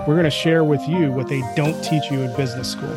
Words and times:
We're 0.00 0.16
going 0.16 0.24
to 0.24 0.30
share 0.30 0.64
with 0.64 0.86
you 0.86 1.10
what 1.12 1.28
they 1.28 1.40
don't 1.56 1.80
teach 1.82 2.10
you 2.10 2.20
in 2.20 2.36
business 2.36 2.70
school. 2.70 2.94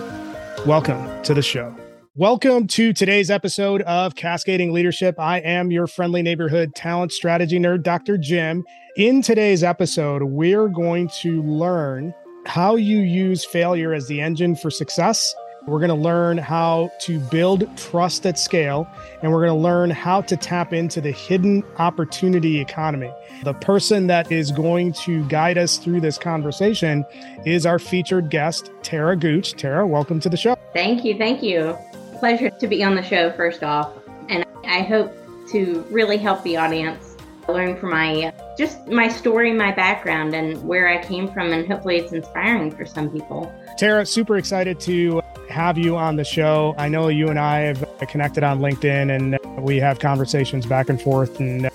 Welcome 0.66 1.24
to 1.24 1.34
the 1.34 1.42
show. 1.42 1.74
Welcome 2.16 2.68
to 2.68 2.92
today's 2.92 3.32
episode 3.32 3.82
of 3.84 4.16
Cascading 4.16 4.74
Leadership. 4.74 5.18
I 5.18 5.38
am 5.40 5.72
your 5.72 5.88
friendly 5.88 6.22
neighborhood 6.22 6.76
talent 6.76 7.14
strategy 7.14 7.60
nerd, 7.60 7.84
Dr. 7.84 8.18
Jim. 8.18 8.66
In 8.98 9.22
today's 9.22 9.64
episode, 9.64 10.24
we're 10.24 10.68
going 10.68 11.08
to 11.22 11.42
learn 11.44 12.14
how 12.46 12.76
you 12.76 13.00
use 13.00 13.46
failure 13.46 13.94
as 13.94 14.08
the 14.08 14.20
engine 14.20 14.56
for 14.56 14.70
success 14.70 15.34
we're 15.68 15.80
going 15.80 15.90
to 15.90 15.96
learn 15.96 16.38
how 16.38 16.90
to 17.02 17.20
build 17.20 17.68
trust 17.78 18.26
at 18.26 18.40
scale, 18.40 18.88
and 19.22 19.32
we're 19.32 19.46
going 19.46 19.56
to 19.56 19.64
learn 19.64 19.90
how 19.90 20.22
to 20.22 20.38
tap 20.38 20.72
into 20.72 21.02
the 21.02 21.12
hidden 21.12 21.62
opportunity 21.78 22.60
economy. 22.60 23.12
The 23.44 23.54
person 23.54 24.08
that 24.08 24.32
is 24.32 24.52
going 24.52 24.94
to 24.94 25.28
guide 25.28 25.58
us 25.58 25.78
through 25.78 26.02
this 26.02 26.18
conversation 26.18 27.06
is 27.46 27.66
our 27.66 27.80
featured 27.80 28.30
guest, 28.30 28.72
Tara 28.82 29.18
Gooch. 29.18 29.54
Tara, 29.54 29.86
welcome 29.86 30.22
to 30.22 30.30
the 30.30 30.38
show. 30.38 30.58
Thank 30.74 31.04
you. 31.04 31.18
Thank 31.18 31.44
you. 31.44 31.78
Pleasure 32.20 32.50
to 32.50 32.68
be 32.68 32.82
on 32.84 32.96
the 32.96 33.04
show, 33.04 33.32
first 33.34 33.62
off. 33.62 33.92
And 34.30 34.46
I 34.66 34.82
hope 34.82 35.14
to 35.52 35.86
really 35.92 36.18
help 36.18 36.44
the 36.44 36.56
audience 36.58 37.18
learn 37.48 37.78
from 37.78 37.92
my 37.92 38.34
just 38.58 38.88
my 38.88 39.08
story, 39.08 39.54
my 39.54 39.72
background, 39.72 40.34
and 40.34 40.62
where 40.64 40.88
I 40.88 41.02
came 41.04 41.32
from, 41.32 41.54
and 41.54 41.68
hopefully 41.68 41.98
it's 41.98 42.12
inspiring 42.12 42.72
for 42.72 42.86
some 42.86 43.10
people. 43.10 43.54
Tara, 43.78 44.06
super 44.06 44.38
excited 44.38 44.80
to 44.82 45.22
have 45.50 45.78
you 45.78 45.98
on 45.98 46.16
the 46.16 46.24
show. 46.24 46.76
I 46.78 46.88
know 46.90 47.08
you 47.08 47.30
and 47.30 47.40
I 47.40 47.60
have 47.60 47.86
connected 48.08 48.44
on 48.44 48.60
LinkedIn 48.60 49.16
and 49.16 49.64
we 49.64 49.78
have 49.78 50.00
conversations 50.00 50.66
back 50.66 50.90
and 50.90 51.02
forth. 51.02 51.40
And 51.40 51.70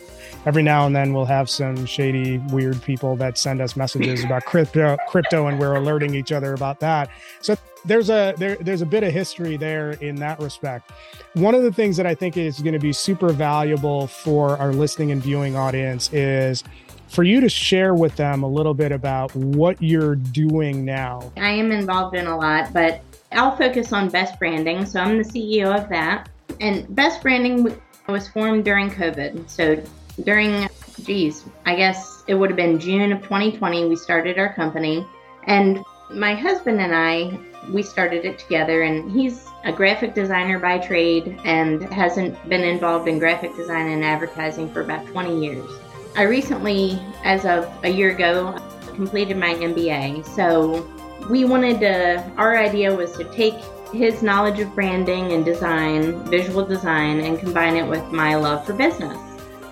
every 0.46 0.62
now 0.62 0.86
and 0.86 0.94
then 0.94 1.12
we'll 1.12 1.24
have 1.24 1.48
some 1.48 1.86
shady, 1.86 2.38
weird 2.50 2.80
people 2.82 3.16
that 3.16 3.38
send 3.38 3.60
us 3.60 3.76
messages 3.76 4.24
about 4.26 4.44
crypto, 4.44 4.96
crypto, 5.08 5.46
and 5.46 5.58
we're 5.58 5.74
alerting 5.74 6.14
each 6.14 6.32
other 6.32 6.54
about 6.54 6.80
that. 6.80 7.10
So 7.40 7.56
there's 7.84 8.10
a 8.10 8.34
there, 8.36 8.56
there's 8.56 8.82
a 8.82 8.86
bit 8.86 9.02
of 9.02 9.12
history 9.12 9.56
there 9.56 9.92
in 9.92 10.16
that 10.16 10.40
respect. 10.40 10.90
One 11.34 11.54
of 11.54 11.62
the 11.62 11.72
things 11.72 11.96
that 11.96 12.06
I 12.06 12.14
think 12.14 12.36
is 12.36 12.60
going 12.60 12.74
to 12.74 12.78
be 12.78 12.92
super 12.92 13.32
valuable 13.32 14.06
for 14.06 14.56
our 14.58 14.72
listening 14.72 15.10
and 15.10 15.22
viewing 15.22 15.56
audience 15.56 16.12
is 16.12 16.62
for 17.08 17.24
you 17.24 17.40
to 17.40 17.48
share 17.48 17.94
with 17.94 18.16
them 18.16 18.42
a 18.42 18.48
little 18.48 18.72
bit 18.72 18.90
about 18.90 19.34
what 19.34 19.80
you're 19.82 20.16
doing 20.16 20.84
now. 20.84 21.30
I 21.36 21.50
am 21.50 21.70
involved 21.70 22.16
in 22.16 22.26
a 22.26 22.36
lot, 22.36 22.72
but 22.72 23.02
I'll 23.32 23.56
focus 23.56 23.92
on 23.92 24.08
Best 24.08 24.38
Branding. 24.38 24.84
So 24.86 25.00
I'm 25.00 25.18
the 25.18 25.24
CEO 25.24 25.74
of 25.74 25.88
that. 25.88 26.28
And 26.60 26.94
Best 26.94 27.22
Branding 27.22 27.78
was 28.08 28.28
formed 28.28 28.64
during 28.64 28.90
COVID. 28.90 29.48
So 29.48 29.82
during, 30.24 30.68
geez, 31.02 31.44
I 31.66 31.74
guess 31.74 32.24
it 32.26 32.34
would 32.34 32.50
have 32.50 32.56
been 32.56 32.78
June 32.78 33.12
of 33.12 33.22
2020, 33.22 33.86
we 33.86 33.96
started 33.96 34.38
our 34.38 34.52
company. 34.52 35.06
And 35.44 35.82
my 36.10 36.34
husband 36.34 36.80
and 36.80 36.94
I, 36.94 37.38
we 37.70 37.82
started 37.82 38.24
it 38.24 38.38
together. 38.38 38.82
And 38.82 39.10
he's 39.10 39.46
a 39.64 39.72
graphic 39.72 40.14
designer 40.14 40.58
by 40.58 40.78
trade 40.78 41.38
and 41.44 41.82
hasn't 41.92 42.48
been 42.48 42.62
involved 42.62 43.08
in 43.08 43.18
graphic 43.18 43.56
design 43.56 43.88
and 43.88 44.04
advertising 44.04 44.72
for 44.72 44.82
about 44.82 45.06
20 45.06 45.44
years. 45.44 45.70
I 46.16 46.22
recently, 46.22 47.00
as 47.24 47.46
of 47.46 47.72
a 47.84 47.88
year 47.88 48.10
ago, 48.10 48.54
completed 48.94 49.38
my 49.38 49.54
MBA. 49.54 50.26
So 50.26 50.86
we 51.28 51.44
wanted 51.44 51.80
to, 51.80 52.32
our 52.36 52.56
idea 52.56 52.94
was 52.94 53.12
to 53.16 53.24
take 53.24 53.54
his 53.92 54.22
knowledge 54.22 54.58
of 54.58 54.74
branding 54.74 55.32
and 55.32 55.44
design, 55.44 56.24
visual 56.24 56.64
design, 56.64 57.20
and 57.20 57.38
combine 57.38 57.76
it 57.76 57.86
with 57.86 58.10
my 58.10 58.34
love 58.34 58.64
for 58.64 58.72
business. 58.72 59.18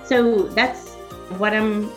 So 0.05 0.49
that's 0.49 0.94
what 1.39 1.55
I'm 1.55 1.91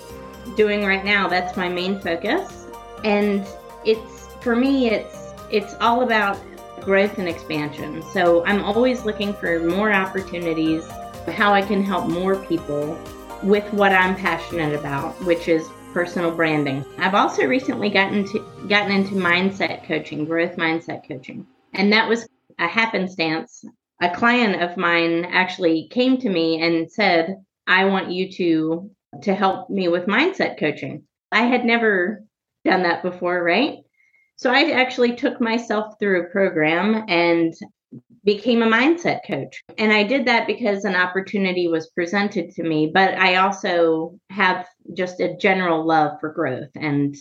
doing 0.55 0.85
right 0.85 1.03
now. 1.03 1.27
That's 1.27 1.57
my 1.57 1.67
main 1.67 1.99
focus. 1.99 2.67
And 3.03 3.45
it's, 3.85 4.27
for 4.41 4.55
me, 4.55 4.89
it's, 4.89 5.33
it's 5.49 5.75
all 5.81 6.03
about 6.03 6.39
growth 6.81 7.17
and 7.17 7.27
expansion. 7.27 8.01
So 8.13 8.45
I'm 8.45 8.63
always 8.63 9.05
looking 9.05 9.33
for 9.33 9.59
more 9.59 9.91
opportunities, 9.91 10.87
how 11.33 11.53
I 11.53 11.61
can 11.61 11.83
help 11.83 12.07
more 12.07 12.35
people 12.45 12.99
with 13.41 13.71
what 13.73 13.91
I'm 13.91 14.15
passionate 14.15 14.73
about, 14.77 15.21
which 15.25 15.47
is 15.47 15.67
personal 15.93 16.31
branding. 16.31 16.83
I've 16.97 17.13
also 17.13 17.45
recently 17.45 17.89
gotten 17.89 18.25
to 18.29 18.39
gotten 18.67 18.91
into 18.91 19.13
mindset 19.13 19.85
coaching, 19.85 20.25
growth 20.25 20.55
mindset 20.57 21.07
coaching. 21.07 21.45
And 21.73 21.93
that 21.93 22.09
was 22.09 22.27
a 22.59 22.67
happenstance. 22.67 23.63
A 24.01 24.09
client 24.09 24.61
of 24.61 24.75
mine 24.75 25.25
actually 25.25 25.87
came 25.91 26.17
to 26.17 26.29
me 26.29 26.61
and 26.61 26.91
said, 26.91 27.37
"I 27.67 27.85
want 27.85 28.11
you 28.11 28.31
to 28.33 28.91
to 29.21 29.35
help 29.35 29.69
me 29.69 29.87
with 29.87 30.07
mindset 30.07 30.59
coaching." 30.59 31.03
I 31.31 31.43
had 31.43 31.63
never 31.63 32.23
done 32.65 32.83
that 32.83 33.03
before, 33.03 33.43
right? 33.43 33.79
So 34.35 34.51
I 34.51 34.71
actually 34.71 35.15
took 35.15 35.39
myself 35.39 35.99
through 35.99 36.21
a 36.21 36.29
program 36.31 37.05
and 37.07 37.53
became 38.23 38.61
a 38.61 38.67
mindset 38.67 39.19
coach. 39.27 39.61
And 39.77 39.91
I 39.91 40.03
did 40.03 40.25
that 40.27 40.47
because 40.47 40.85
an 40.85 40.95
opportunity 40.95 41.67
was 41.67 41.89
presented 41.89 42.51
to 42.51 42.63
me, 42.63 42.89
but 42.93 43.15
I 43.15 43.35
also 43.35 44.17
have 44.29 44.65
just 44.93 45.19
a 45.19 45.35
general 45.35 45.85
love 45.85 46.19
for 46.19 46.31
growth. 46.31 46.69
And 46.75 47.15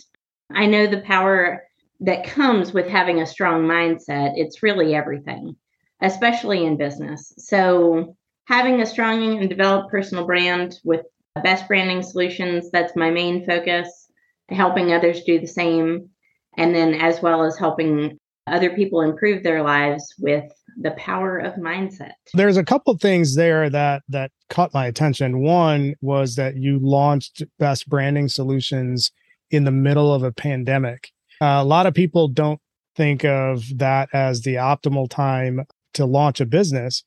I 0.51 0.65
know 0.65 0.87
the 0.87 1.01
power 1.01 1.63
that 2.01 2.25
comes 2.25 2.73
with 2.73 2.87
having 2.87 3.21
a 3.21 3.25
strong 3.25 3.63
mindset. 3.63 4.33
It's 4.35 4.63
really 4.63 4.95
everything, 4.95 5.55
especially 6.01 6.65
in 6.65 6.77
business. 6.77 7.33
So, 7.37 8.15
having 8.45 8.81
a 8.81 8.85
strong 8.85 9.39
and 9.39 9.49
developed 9.49 9.89
personal 9.89 10.25
brand 10.25 10.79
with 10.83 11.05
best 11.43 11.67
branding 11.67 12.03
solutions, 12.03 12.69
that's 12.71 12.95
my 12.95 13.09
main 13.09 13.45
focus, 13.45 14.07
helping 14.49 14.91
others 14.91 15.23
do 15.23 15.39
the 15.39 15.47
same. 15.47 16.09
And 16.57 16.75
then, 16.75 16.93
as 16.93 17.21
well 17.21 17.43
as 17.43 17.57
helping 17.57 18.19
other 18.47 18.75
people 18.75 19.01
improve 19.01 19.43
their 19.43 19.63
lives 19.63 20.13
with 20.19 20.51
the 20.77 20.91
power 20.91 21.37
of 21.37 21.53
mindset. 21.55 22.13
There's 22.33 22.57
a 22.57 22.63
couple 22.63 22.97
things 22.97 23.35
there 23.35 23.69
that 23.69 24.03
that 24.09 24.31
caught 24.49 24.73
my 24.73 24.87
attention. 24.87 25.41
One 25.41 25.95
was 26.01 26.35
that 26.35 26.57
you 26.57 26.79
launched 26.81 27.43
Best 27.59 27.87
Branding 27.89 28.27
Solutions 28.27 29.11
in 29.51 29.63
the 29.63 29.71
middle 29.71 30.13
of 30.13 30.23
a 30.23 30.31
pandemic. 30.31 31.11
Uh, 31.41 31.59
a 31.61 31.63
lot 31.63 31.85
of 31.85 31.93
people 31.93 32.27
don't 32.27 32.59
think 32.95 33.25
of 33.25 33.65
that 33.77 34.09
as 34.13 34.41
the 34.41 34.55
optimal 34.55 35.09
time 35.09 35.65
to 35.93 36.05
launch 36.05 36.39
a 36.39 36.45
business. 36.45 37.03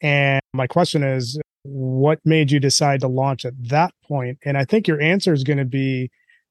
And 0.00 0.40
my 0.52 0.66
question 0.66 1.02
is, 1.02 1.38
what 1.62 2.18
made 2.24 2.50
you 2.50 2.60
decide 2.60 3.00
to 3.00 3.08
launch 3.08 3.44
at 3.44 3.54
that 3.68 3.92
point? 4.04 4.38
And 4.44 4.56
I 4.56 4.64
think 4.64 4.86
your 4.86 5.00
answer 5.00 5.32
is 5.32 5.44
going 5.44 5.58
to 5.58 5.64
be 5.64 6.10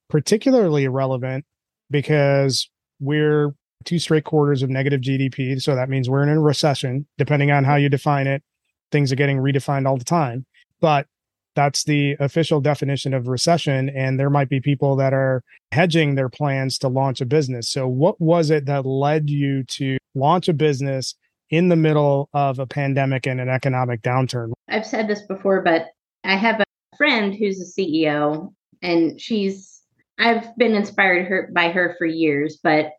particularly 0.09 0.87
relevant 0.87 1.45
because 1.89 2.69
we're 2.99 3.53
two 3.87 3.97
straight 3.97 4.25
quarters 4.25 4.61
of 4.61 4.69
negative 4.69 5.01
GDP. 5.01 5.59
So 5.61 5.73
that 5.73 5.89
means 5.89 6.09
we're 6.09 6.23
in 6.23 6.29
a 6.29 6.39
recession, 6.39 7.07
depending 7.17 7.51
on 7.51 7.63
how 7.63 7.75
you 7.75 7.89
define 7.89 8.27
it. 8.27 8.43
Things 8.91 9.11
are 9.11 9.15
getting 9.15 9.37
redefined 9.37 9.87
all 9.87 9.97
the 9.97 10.03
time. 10.03 10.45
But 10.81 11.07
that's 11.55 11.85
the 11.85 12.15
official 12.19 12.61
definition 12.61 13.13
of 13.13 13.27
recession. 13.27 13.89
And 13.89 14.19
there 14.19 14.29
might 14.29 14.49
be 14.49 14.59
people 14.59 14.95
that 14.97 15.13
are 15.13 15.41
hedging 15.71 16.15
their 16.15 16.29
plans 16.29 16.77
to 16.79 16.87
launch 16.87 17.21
a 17.21 17.25
business. 17.25 17.69
So, 17.69 17.87
what 17.87 18.19
was 18.21 18.51
it 18.51 18.65
that 18.67 18.85
led 18.85 19.29
you 19.29 19.63
to 19.63 19.97
launch 20.13 20.47
a 20.49 20.53
business 20.53 21.15
in 21.49 21.69
the 21.69 21.75
middle 21.75 22.29
of 22.33 22.59
a 22.59 22.67
pandemic 22.67 23.25
and 23.25 23.39
an 23.39 23.49
economic 23.49 24.01
downturn? 24.01 24.51
I've 24.69 24.85
said 24.85 25.07
this 25.07 25.23
before, 25.23 25.61
but 25.61 25.87
I 26.23 26.35
have 26.35 26.59
a 26.59 26.65
friend 26.97 27.33
who's 27.33 27.61
a 27.61 27.81
CEO, 27.81 28.53
and 28.81 29.19
she's 29.19 29.81
I've 30.19 30.55
been 30.57 30.75
inspired 30.75 31.27
her 31.27 31.49
by 31.53 31.69
her 31.69 31.95
for 31.97 32.05
years, 32.05 32.59
but 32.61 32.91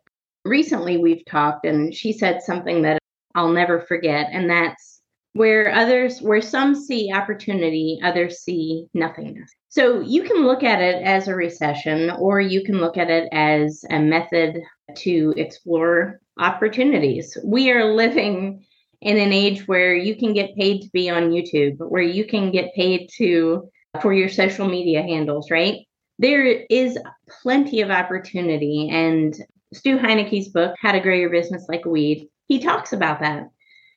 recently 0.45 0.97
we've 0.97 1.25
talked 1.25 1.65
and 1.65 1.93
she 1.93 2.13
said 2.13 2.41
something 2.41 2.81
that 2.83 2.99
I'll 3.35 3.51
never 3.51 3.81
forget 3.81 4.27
and 4.31 4.49
that's 4.49 5.01
where 5.33 5.71
others 5.71 6.19
where 6.21 6.41
some 6.41 6.73
see 6.73 7.11
opportunity 7.13 7.99
others 8.03 8.39
see 8.39 8.87
nothingness. 8.93 9.51
So 9.69 10.01
you 10.01 10.23
can 10.23 10.47
look 10.47 10.63
at 10.63 10.81
it 10.81 11.03
as 11.03 11.27
a 11.27 11.35
recession 11.35 12.09
or 12.11 12.41
you 12.41 12.63
can 12.63 12.79
look 12.79 12.97
at 12.97 13.09
it 13.09 13.29
as 13.31 13.85
a 13.91 13.99
method 13.99 14.57
to 14.95 15.33
explore 15.37 16.19
opportunities. 16.39 17.37
We 17.43 17.71
are 17.71 17.93
living 17.93 18.65
in 19.01 19.17
an 19.17 19.31
age 19.31 19.67
where 19.67 19.95
you 19.95 20.15
can 20.15 20.33
get 20.33 20.55
paid 20.55 20.81
to 20.81 20.89
be 20.91 21.09
on 21.09 21.29
YouTube, 21.29 21.77
where 21.77 22.01
you 22.01 22.25
can 22.25 22.51
get 22.51 22.73
paid 22.73 23.09
to 23.17 23.69
for 24.01 24.13
your 24.13 24.29
social 24.29 24.67
media 24.67 25.01
handles, 25.01 25.51
right? 25.51 25.77
There 26.17 26.45
is 26.69 26.97
plenty 27.41 27.81
of 27.81 27.91
opportunity 27.91 28.89
and 28.91 29.35
Stu 29.73 29.97
Heinecke's 29.97 30.49
book, 30.49 30.75
How 30.79 30.91
to 30.91 30.99
Grow 30.99 31.15
Your 31.15 31.29
Business 31.29 31.65
Like 31.69 31.85
a 31.85 31.89
Weed, 31.89 32.27
he 32.47 32.59
talks 32.59 32.93
about 32.93 33.19
that. 33.19 33.49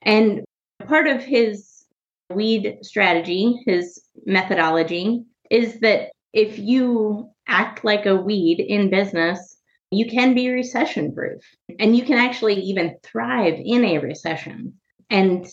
And 0.02 0.44
part 0.86 1.06
of 1.06 1.22
his 1.22 1.84
weed 2.30 2.78
strategy, 2.82 3.62
his 3.66 4.02
methodology, 4.26 5.24
is 5.50 5.80
that 5.80 6.10
if 6.32 6.58
you 6.58 7.30
act 7.46 7.84
like 7.84 8.06
a 8.06 8.16
weed 8.16 8.60
in 8.60 8.90
business, 8.90 9.56
you 9.90 10.06
can 10.10 10.34
be 10.34 10.48
recession 10.48 11.14
proof 11.14 11.42
and 11.78 11.94
you 11.94 12.04
can 12.04 12.16
actually 12.18 12.54
even 12.54 12.96
thrive 13.02 13.60
in 13.62 13.84
a 13.84 13.98
recession. 13.98 14.74
And 15.10 15.46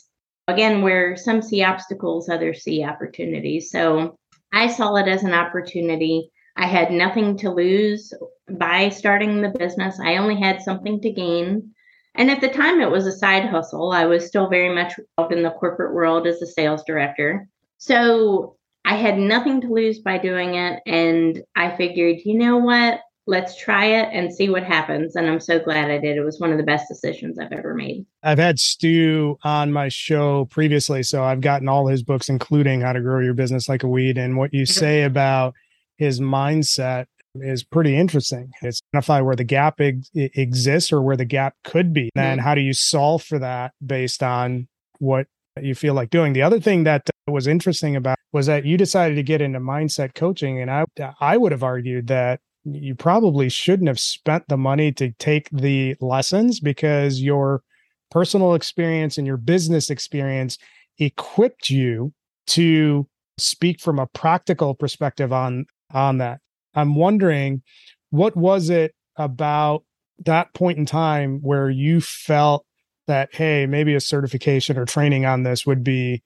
again, 0.47 0.81
where 0.81 1.17
some 1.17 1.41
see 1.41 1.63
obstacles, 1.63 2.29
others 2.29 2.63
see 2.63 2.83
opportunities. 2.83 3.69
So 3.69 4.17
I 4.53 4.67
saw 4.67 4.95
it 4.95 5.07
as 5.07 5.23
an 5.23 5.33
opportunity. 5.33 6.31
I 6.59 6.65
had 6.65 6.91
nothing 6.91 7.37
to 7.37 7.51
lose 7.51 8.13
by 8.51 8.89
starting 8.89 9.41
the 9.41 9.49
business, 9.49 9.99
I 9.99 10.17
only 10.17 10.39
had 10.39 10.61
something 10.61 10.99
to 11.01 11.09
gain. 11.09 11.71
And 12.15 12.29
at 12.29 12.41
the 12.41 12.49
time, 12.49 12.81
it 12.81 12.91
was 12.91 13.07
a 13.07 13.13
side 13.13 13.45
hustle. 13.45 13.93
I 13.93 14.05
was 14.05 14.27
still 14.27 14.49
very 14.49 14.73
much 14.73 14.93
involved 14.97 15.33
in 15.33 15.43
the 15.43 15.51
corporate 15.51 15.93
world 15.93 16.27
as 16.27 16.41
a 16.41 16.47
sales 16.47 16.83
director. 16.85 17.47
So 17.77 18.57
I 18.83 18.95
had 18.95 19.17
nothing 19.17 19.61
to 19.61 19.73
lose 19.73 19.99
by 19.99 20.17
doing 20.17 20.55
it. 20.55 20.81
And 20.85 21.41
I 21.55 21.75
figured, 21.77 22.17
you 22.25 22.37
know 22.37 22.57
what? 22.57 23.01
Let's 23.25 23.55
try 23.55 23.85
it 23.85 24.09
and 24.11 24.33
see 24.33 24.49
what 24.49 24.63
happens. 24.63 25.15
And 25.15 25.29
I'm 25.29 25.39
so 25.39 25.59
glad 25.59 25.91
I 25.91 25.99
did. 25.99 26.17
It 26.17 26.25
was 26.25 26.39
one 26.39 26.51
of 26.51 26.57
the 26.57 26.63
best 26.63 26.89
decisions 26.89 27.39
I've 27.39 27.53
ever 27.53 27.73
made. 27.73 28.05
I've 28.23 28.39
had 28.39 28.59
Stu 28.59 29.37
on 29.43 29.71
my 29.71 29.87
show 29.87 30.45
previously. 30.45 31.03
So 31.03 31.23
I've 31.23 31.39
gotten 31.39 31.69
all 31.69 31.87
his 31.87 32.03
books, 32.03 32.27
including 32.27 32.81
How 32.81 32.91
to 32.91 33.01
Grow 33.01 33.21
Your 33.21 33.35
Business 33.35 33.69
Like 33.69 33.83
a 33.83 33.87
Weed. 33.87 34.17
And 34.17 34.35
what 34.35 34.53
you 34.53 34.63
mm-hmm. 34.63 34.79
say 34.79 35.03
about 35.03 35.53
his 35.99 36.19
mindset 36.21 37.05
is 37.35 37.63
pretty 37.63 37.95
interesting. 37.95 38.51
It's 38.61 38.81
identify 38.93 39.21
where 39.21 39.35
the 39.35 39.43
gap 39.43 39.79
ex- 39.79 40.09
exists 40.15 40.91
or 40.91 41.01
where 41.01 41.17
the 41.17 41.25
gap 41.25 41.55
could 41.63 41.93
be. 41.93 42.09
And 42.15 42.39
mm-hmm. 42.39 42.47
how 42.47 42.55
do 42.55 42.61
you 42.61 42.73
solve 42.73 43.21
for 43.21 43.37
that 43.39 43.73
based 43.85 44.23
on 44.23 44.67
what 44.97 45.27
you 45.61 45.75
feel 45.75 45.93
like 45.93 46.09
doing? 46.09 46.33
The 46.33 46.41
other 46.41 46.59
thing 46.59 46.85
that 46.85 47.07
was 47.27 47.47
interesting 47.47 47.95
about 47.95 48.17
was 48.31 48.45
that 48.47 48.65
you 48.65 48.77
decided 48.77 49.15
to 49.15 49.23
get 49.23 49.41
into 49.41 49.59
mindset 49.59 50.15
coaching. 50.15 50.61
And 50.61 50.71
I, 50.71 50.85
I 51.19 51.37
would 51.37 51.51
have 51.51 51.63
argued 51.63 52.07
that 52.07 52.39
you 52.63 52.95
probably 52.95 53.49
shouldn't 53.49 53.89
have 53.89 53.99
spent 53.99 54.45
the 54.47 54.57
money 54.57 54.91
to 54.93 55.11
take 55.19 55.49
the 55.51 55.95
lessons 55.99 56.59
because 56.59 57.21
your 57.21 57.61
personal 58.09 58.53
experience 58.53 59.17
and 59.17 59.27
your 59.27 59.37
business 59.37 59.89
experience 59.89 60.57
equipped 60.97 61.69
you 61.69 62.13
to 62.47 63.07
speak 63.37 63.79
from 63.79 63.99
a 63.99 64.07
practical 64.07 64.73
perspective 64.73 65.31
on 65.31 65.65
on 65.91 66.19
that 66.19 66.39
I'm 66.75 66.95
wondering 66.95 67.61
what 68.09 68.35
was 68.35 68.69
it 68.69 68.93
about 69.15 69.83
that 70.25 70.53
point 70.53 70.77
in 70.77 70.85
time 70.85 71.39
where 71.41 71.69
you 71.69 72.01
felt 72.01 72.65
that, 73.07 73.29
hey, 73.33 73.65
maybe 73.65 73.95
a 73.95 73.99
certification 73.99 74.77
or 74.77 74.85
training 74.85 75.25
on 75.25 75.43
this 75.43 75.65
would 75.65 75.83
be 75.83 76.23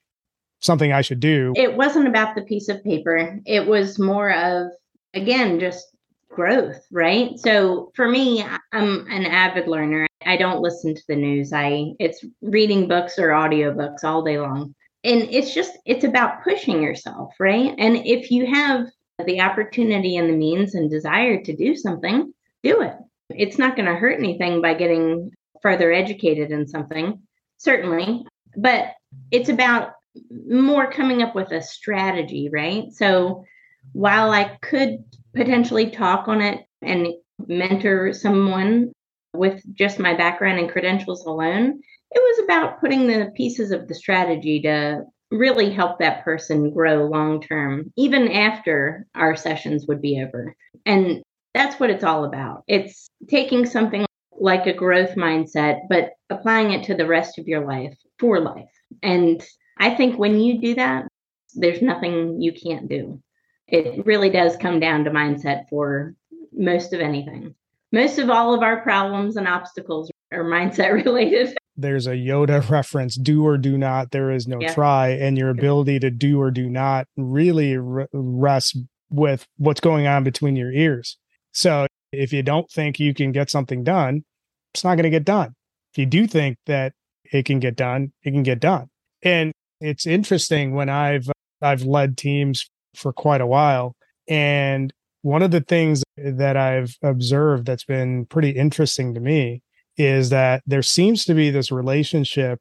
something 0.59 0.91
I 0.91 1.01
should 1.01 1.19
do? 1.19 1.53
It 1.55 1.75
wasn't 1.75 2.07
about 2.07 2.35
the 2.35 2.41
piece 2.41 2.69
of 2.69 2.83
paper. 2.83 3.39
It 3.45 3.67
was 3.67 3.99
more 3.99 4.31
of, 4.31 4.67
again, 5.13 5.59
just 5.59 5.87
growth, 6.29 6.81
right? 6.91 7.37
So 7.37 7.91
for 7.95 8.07
me, 8.07 8.43
I'm 8.71 9.07
an 9.07 9.25
avid 9.25 9.67
learner. 9.67 10.07
I 10.25 10.37
don't 10.37 10.61
listen 10.61 10.95
to 10.95 11.03
the 11.07 11.15
news. 11.15 11.53
I 11.53 11.93
it's 11.99 12.25
reading 12.41 12.87
books 12.87 13.19
or 13.19 13.29
audiobooks 13.29 14.03
all 14.03 14.23
day 14.23 14.39
long. 14.39 14.73
And 15.03 15.23
it's 15.23 15.53
just 15.53 15.73
it's 15.85 16.05
about 16.05 16.43
pushing 16.43 16.81
yourself, 16.81 17.33
right? 17.39 17.75
And 17.77 17.97
if 17.97 18.31
you 18.31 18.45
have 18.47 18.87
the 19.25 19.41
opportunity 19.41 20.17
and 20.17 20.29
the 20.29 20.33
means 20.35 20.75
and 20.75 20.89
desire 20.89 21.41
to 21.43 21.55
do 21.55 21.75
something, 21.75 22.33
do 22.63 22.81
it. 22.81 22.93
It's 23.29 23.57
not 23.57 23.75
going 23.75 23.87
to 23.87 23.95
hurt 23.95 24.19
anything 24.19 24.61
by 24.61 24.73
getting 24.73 25.31
further 25.61 25.91
educated 25.91 26.51
in 26.51 26.67
something, 26.67 27.21
certainly, 27.57 28.25
but 28.55 28.87
it's 29.31 29.49
about 29.49 29.91
more 30.47 30.91
coming 30.91 31.21
up 31.21 31.35
with 31.35 31.51
a 31.51 31.61
strategy, 31.61 32.49
right? 32.51 32.91
So 32.91 33.45
while 33.93 34.31
I 34.31 34.57
could 34.61 35.03
potentially 35.35 35.89
talk 35.89 36.27
on 36.27 36.41
it 36.41 36.65
and 36.81 37.07
mentor 37.47 38.13
someone 38.13 38.91
with 39.33 39.63
just 39.73 39.99
my 39.99 40.13
background 40.13 40.59
and 40.59 40.69
credentials 40.69 41.25
alone, 41.25 41.81
it 42.11 42.19
was 42.19 42.43
about 42.43 42.79
putting 42.79 43.07
the 43.07 43.31
pieces 43.35 43.71
of 43.71 43.87
the 43.87 43.95
strategy 43.95 44.61
to 44.61 45.03
really 45.33 45.71
help 45.71 45.99
that 45.99 46.23
person 46.23 46.71
grow 46.71 47.07
long 47.07 47.41
term, 47.41 47.91
even 47.97 48.31
after 48.31 49.07
our 49.15 49.35
sessions 49.35 49.87
would 49.87 50.01
be 50.01 50.21
over. 50.23 50.55
And 50.85 51.23
that's 51.53 51.79
what 51.79 51.89
it's 51.89 52.03
all 52.03 52.25
about. 52.25 52.63
It's 52.67 53.09
taking 53.29 53.65
something 53.65 54.05
like 54.39 54.67
a 54.67 54.73
growth 54.73 55.15
mindset, 55.15 55.81
but 55.89 56.11
applying 56.29 56.71
it 56.71 56.83
to 56.85 56.95
the 56.95 57.07
rest 57.07 57.39
of 57.39 57.47
your 57.47 57.65
life 57.65 57.95
for 58.19 58.39
life. 58.39 58.69
And 59.01 59.43
I 59.79 59.95
think 59.95 60.17
when 60.17 60.39
you 60.39 60.59
do 60.59 60.75
that, 60.75 61.07
there's 61.55 61.81
nothing 61.81 62.41
you 62.41 62.53
can't 62.53 62.87
do. 62.87 63.21
It 63.67 64.05
really 64.05 64.29
does 64.29 64.57
come 64.57 64.79
down 64.79 65.03
to 65.03 65.11
mindset 65.11 65.69
for 65.69 66.15
most 66.51 66.93
of 66.93 66.99
anything. 66.99 67.55
Most 67.91 68.17
of 68.19 68.29
all 68.29 68.53
of 68.53 68.61
our 68.61 68.81
problems 68.81 69.35
and 69.37 69.47
obstacles 69.47 70.09
are 70.33 70.43
mindset 70.43 70.91
related 71.05 71.57
there's 71.75 72.07
a 72.07 72.11
Yoda 72.11 72.67
reference 72.69 73.15
do 73.15 73.45
or 73.45 73.57
do 73.57 73.77
not, 73.77 74.11
there 74.11 74.31
is 74.31 74.47
no 74.47 74.59
yeah. 74.59 74.73
try. 74.73 75.09
And 75.09 75.37
your 75.37 75.49
ability 75.49 75.99
to 75.99 76.11
do 76.11 76.39
or 76.39 76.51
do 76.51 76.69
not 76.69 77.07
really 77.17 77.77
rests 77.77 78.77
with 79.09 79.47
what's 79.57 79.79
going 79.79 80.07
on 80.07 80.23
between 80.23 80.55
your 80.55 80.71
ears. 80.71 81.17
So 81.51 81.87
if 82.11 82.31
you 82.31 82.43
don't 82.43 82.69
think 82.69 82.99
you 82.99 83.13
can 83.13 83.31
get 83.31 83.49
something 83.49 83.83
done, 83.83 84.23
it's 84.73 84.83
not 84.83 84.95
going 84.95 85.03
to 85.03 85.09
get 85.09 85.25
done. 85.25 85.55
If 85.93 85.97
you 85.97 86.05
do 86.05 86.27
think 86.27 86.57
that 86.65 86.93
it 87.31 87.45
can 87.45 87.59
get 87.59 87.75
done, 87.75 88.11
it 88.23 88.31
can 88.31 88.43
get 88.43 88.59
done. 88.59 88.89
And 89.23 89.51
it's 89.79 90.05
interesting 90.05 90.73
when 90.73 90.89
I've 90.89 91.29
I've 91.61 91.83
led 91.83 92.17
teams 92.17 92.69
for 92.95 93.13
quite 93.13 93.41
a 93.41 93.47
while 93.47 93.95
and 94.27 94.93
one 95.21 95.41
of 95.41 95.51
the 95.51 95.61
things 95.61 96.03
that 96.17 96.57
I've 96.57 96.97
observed 97.01 97.65
that's 97.65 97.85
been 97.85 98.25
pretty 98.25 98.49
interesting 98.49 99.13
to 99.13 99.19
me 99.19 99.63
is 99.97 100.29
that 100.29 100.63
there 100.65 100.81
seems 100.81 101.25
to 101.25 101.33
be 101.33 101.49
this 101.49 101.71
relationship 101.71 102.59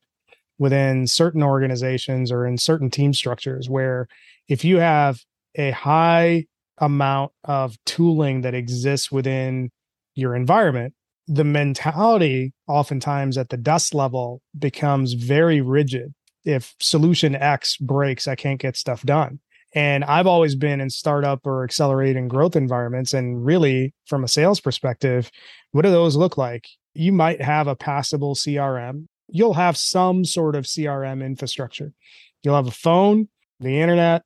within 0.59 1.07
certain 1.07 1.43
organizations 1.43 2.31
or 2.31 2.47
in 2.47 2.59
certain 2.59 2.91
team 2.91 3.13
structures 3.13 3.69
where 3.69 4.07
if 4.49 4.65
you 4.65 4.79
have 4.79 5.21
a 5.57 5.71
high 5.71 6.45
amount 6.79 7.33
of 7.45 7.77
tooling 7.87 8.43
that 8.43 8.55
exists 8.55 9.11
within 9.11 9.71
your 10.15 10.35
environment, 10.35 10.95
the 11.27 11.45
mentality 11.45 12.53
oftentimes 12.69 13.39
at 13.39 13.49
the 13.49 13.57
dust 13.57 13.95
level 13.95 14.43
becomes 14.59 15.15
very 15.15 15.61
rigid. 15.61 16.13
If 16.45 16.75
solution 16.81 17.35
X 17.35 17.77
breaks, 17.77 18.27
I 18.27 18.35
can't 18.35 18.61
get 18.61 18.77
stuff 18.77 19.03
done. 19.03 19.39
And 19.75 20.05
I've 20.05 20.27
always 20.27 20.55
been 20.55 20.81
in 20.81 20.91
startup 20.91 21.47
or 21.47 21.65
accelerating 21.65 22.29
growth 22.29 22.57
environments. 22.57 23.15
And 23.15 23.45
really, 23.45 23.95
from 24.07 24.23
a 24.23 24.29
sales 24.29 24.61
perspective, 24.61 25.31
what 25.71 25.83
do 25.83 25.91
those 25.91 26.17
look 26.17 26.37
like? 26.37 26.67
You 26.95 27.13
might 27.13 27.41
have 27.41 27.67
a 27.67 27.77
passable 27.77 28.35
CRM. 28.35 29.07
You'll 29.29 29.55
have 29.55 29.77
some 29.77 30.25
sort 30.25 30.57
of 30.57 30.65
CRM 30.65 31.25
infrastructure. 31.25 31.93
You'll 32.43 32.57
have 32.57 32.67
a 32.67 32.73
phone, 32.73 33.29
the 33.61 33.81
internet, 33.81 34.23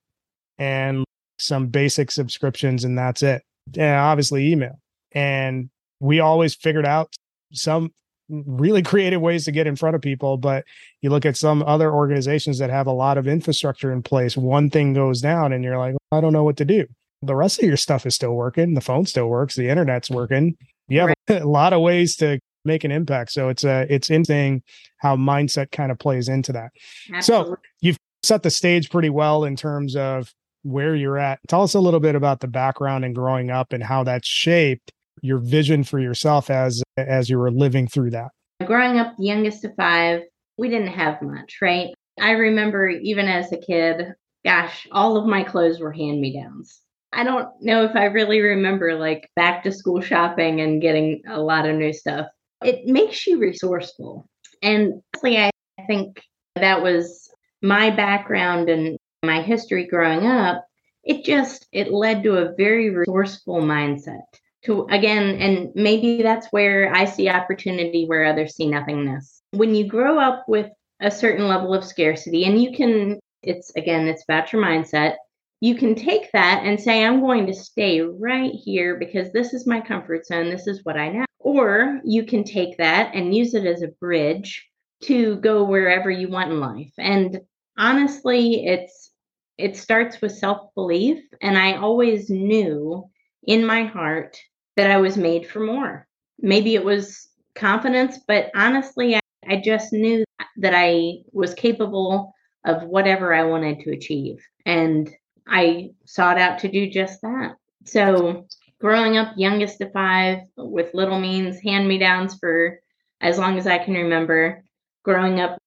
and 0.59 1.05
some 1.39 1.69
basic 1.69 2.11
subscriptions, 2.11 2.85
and 2.85 2.99
that's 2.99 3.23
it. 3.23 3.43
And 3.77 3.97
obviously, 3.97 4.51
email. 4.51 4.81
And 5.13 5.71
we 6.01 6.21
always 6.21 6.55
figured 6.55 6.87
out 6.87 7.15
some 7.53 7.93
really 8.29 8.83
creative 8.83 9.21
ways 9.21 9.45
to 9.45 9.53
get 9.53 9.67
in 9.67 9.77
front 9.77 9.97
of 9.97 10.03
people. 10.03 10.37
But 10.37 10.65
you 11.03 11.11
look 11.11 11.27
at 11.27 11.37
some 11.37 11.63
other 11.63 11.93
organizations 11.93 12.59
that 12.59 12.71
have 12.71 12.87
a 12.87 12.93
lot 12.93 13.19
of 13.19 13.29
infrastructure 13.29 13.93
in 13.93 14.03
place, 14.03 14.37
one 14.37 14.71
thing 14.71 14.95
goes 14.95 15.21
down 15.21 15.53
and 15.53 15.63
you're 15.63 15.79
like, 15.79 15.95
I 16.13 16.21
don't 16.21 16.33
know 16.33 16.45
what 16.45 16.57
to 16.59 16.65
do. 16.65 16.87
The 17.23 17.35
rest 17.35 17.59
of 17.59 17.65
your 17.65 17.77
stuff 17.77 18.07
is 18.07 18.15
still 18.15 18.35
working. 18.35 18.75
The 18.75 18.81
phone 18.81 19.07
still 19.07 19.29
works. 19.29 19.57
The 19.57 19.69
internet's 19.69 20.11
working. 20.11 20.57
You 20.89 21.01
have 21.01 21.09
right. 21.29 21.43
a 21.43 21.49
lot 21.49 21.73
of 21.73 21.81
ways 21.81 22.17
to 22.17 22.39
make 22.67 22.85
an 22.85 22.91
impact. 22.91 23.33
So 23.33 23.49
it's 23.49 23.65
a, 23.65 23.71
uh, 23.71 23.87
it's 23.89 24.11
interesting 24.11 24.63
how 24.99 25.17
mindset 25.17 25.71
kind 25.73 25.91
of 25.91 25.99
plays 25.99 26.29
into 26.29 26.53
that. 26.53 26.71
Absolutely. 27.13 27.55
So 27.55 27.57
you've 27.81 27.99
set 28.23 28.43
the 28.43 28.51
stage 28.51 28.91
pretty 28.91 29.11
well 29.11 29.45
in 29.45 29.57
terms 29.57 29.97
of 29.97 30.35
where 30.63 30.95
you're 30.95 31.19
at. 31.19 31.39
Tell 31.49 31.63
us 31.63 31.75
a 31.75 31.81
little 31.81 32.01
bit 32.01 32.15
about 32.15 32.41
the 32.41 32.49
background 32.49 33.05
and 33.05 33.15
growing 33.15 33.51
up 33.51 33.73
and 33.73 33.83
how 33.83 34.03
that 34.05 34.25
shaped 34.25 34.93
your 35.23 35.39
vision 35.39 35.85
for 35.85 35.99
yourself 35.99 36.51
as 36.51 36.83
as 36.97 37.31
you 37.31 37.39
were 37.39 37.51
living 37.51 37.87
through 37.87 38.11
that? 38.11 38.31
Growing 38.65 38.99
up 38.99 39.17
the 39.17 39.25
youngest 39.25 39.65
of 39.65 39.75
five, 39.77 40.23
we 40.57 40.69
didn't 40.69 40.89
have 40.89 41.21
much, 41.23 41.59
right? 41.61 41.95
I 42.21 42.33
remember 42.33 42.89
even 42.89 43.29
as 43.29 43.53
a 43.53 43.59
kid, 43.59 44.15
gosh, 44.45 44.87
all 44.91 45.17
of 45.17 45.27
my 45.27 45.43
clothes 45.43 45.81
were 45.81 45.93
hand 45.93 46.21
me 46.21 46.41
downs. 46.41 46.81
I 47.13 47.25
don't 47.25 47.49
know 47.61 47.85
if 47.85 47.95
I 47.95 48.05
really 48.05 48.41
remember 48.41 48.95
like 48.95 49.31
back 49.37 49.63
to 49.63 49.73
school 49.73 50.01
shopping 50.01 50.61
and 50.61 50.83
getting 50.83 51.23
a 51.29 51.41
lot 51.41 51.67
of 51.67 51.77
new 51.77 51.93
stuff. 51.93 52.27
It 52.65 52.87
makes 52.87 53.27
you 53.27 53.39
resourceful. 53.39 54.29
And 54.63 55.03
honestly, 55.15 55.39
I 55.39 55.51
think 55.87 56.23
that 56.55 56.83
was 56.83 57.31
my 57.63 57.91
background 57.91 58.69
and 58.69 58.99
my 59.23 59.43
history 59.43 59.87
growing 59.87 60.27
up. 60.27 60.65
It 61.05 61.25
just 61.25 61.67
it 61.73 61.93
led 61.93 62.23
to 62.25 62.37
a 62.39 62.55
very 62.57 62.91
resourceful 62.91 63.61
mindset 63.61 64.23
to 64.65 64.87
again, 64.91 65.37
and 65.41 65.71
maybe 65.75 66.23
that's 66.23 66.49
where 66.51 66.93
I 66.95 67.05
see 67.05 67.29
opportunity 67.29 68.07
where 68.07 68.25
others 68.25 68.57
see 68.57 68.67
nothingness. 68.67 69.43
When 69.53 69.75
you 69.75 69.87
grow 69.87 70.19
up 70.19 70.45
with 70.49 70.71
a 71.01 71.11
certain 71.11 71.47
level 71.47 71.75
of 71.75 71.85
scarcity, 71.85 72.45
and 72.45 72.61
you 72.61 72.73
can, 72.73 73.21
it's 73.43 73.71
again, 73.77 74.09
it's 74.09 74.25
about 74.25 74.53
your 74.53 74.63
mindset. 74.63 75.17
You 75.61 75.75
can 75.75 75.95
take 75.95 76.33
that 76.33 76.65
and 76.65 76.81
say, 76.81 77.05
I'm 77.05 77.21
going 77.21 77.47
to 77.47 77.55
stay 77.55 78.01
right 78.01 78.53
here 78.53 78.97
because 78.97 79.33
this 79.33 79.55
is 79.55 79.67
my 79.67 79.81
comfort 79.81 80.27
zone. 80.27 80.51
This 80.51 80.67
is 80.67 80.85
what 80.85 80.97
I 80.97 81.09
know. 81.11 81.26
Or 81.47 82.01
you 82.03 82.25
can 82.27 82.43
take 82.43 82.77
that 82.79 83.15
and 83.15 83.33
use 83.33 83.55
it 83.55 83.67
as 83.67 83.81
a 83.81 83.95
bridge 84.01 84.69
to 85.05 85.37
go 85.37 85.63
wherever 85.63 86.11
you 86.11 86.29
want 86.29 86.51
in 86.51 86.59
life. 86.59 86.91
And 86.99 87.41
honestly, 87.79 88.67
it's 88.67 89.13
it 89.57 89.77
starts 89.77 90.21
with 90.21 90.33
self-belief 90.33 91.23
and 91.41 91.57
I 91.57 91.75
always 91.75 92.29
knew 92.29 93.09
in 93.45 93.65
my 93.65 93.85
heart 93.85 94.37
that 94.75 94.91
I 94.91 94.97
was 94.97 95.17
made 95.17 95.47
for 95.47 95.61
more. 95.61 96.09
Maybe 96.41 96.75
it 96.75 96.85
was 96.85 97.29
confidence, 97.55 98.19
but 98.27 98.51
honestly, 98.57 99.15
I, 99.15 99.21
I 99.49 99.63
just 99.65 99.93
knew 99.93 100.25
that 100.57 100.75
I 100.75 101.19
was 101.31 101.55
capable 101.55 102.35
of 102.65 102.83
whatever 102.83 103.33
I 103.33 103.45
wanted 103.45 103.79
to 103.81 103.93
achieve. 103.93 104.45
And 104.67 105.09
I 105.47 105.91
sought 106.07 106.39
out 106.39 106.59
to 106.59 106.69
do 106.69 106.91
just 106.91 107.23
that. 107.23 107.55
So, 107.85 108.49
growing 108.81 109.17
up 109.17 109.33
youngest 109.37 109.81
of 109.81 109.93
five 109.93 110.41
with 110.57 110.95
little 110.95 111.19
means, 111.19 111.61
hand 111.61 111.89
me 111.89 111.99
downs 111.99 112.37
for 112.39 112.79
as 113.21 113.39
long 113.39 113.59
as 113.59 113.67
I 113.67 113.79
can 113.79 113.95
remember, 113.95 114.63
growing 115.05 115.41
up 115.41 115.59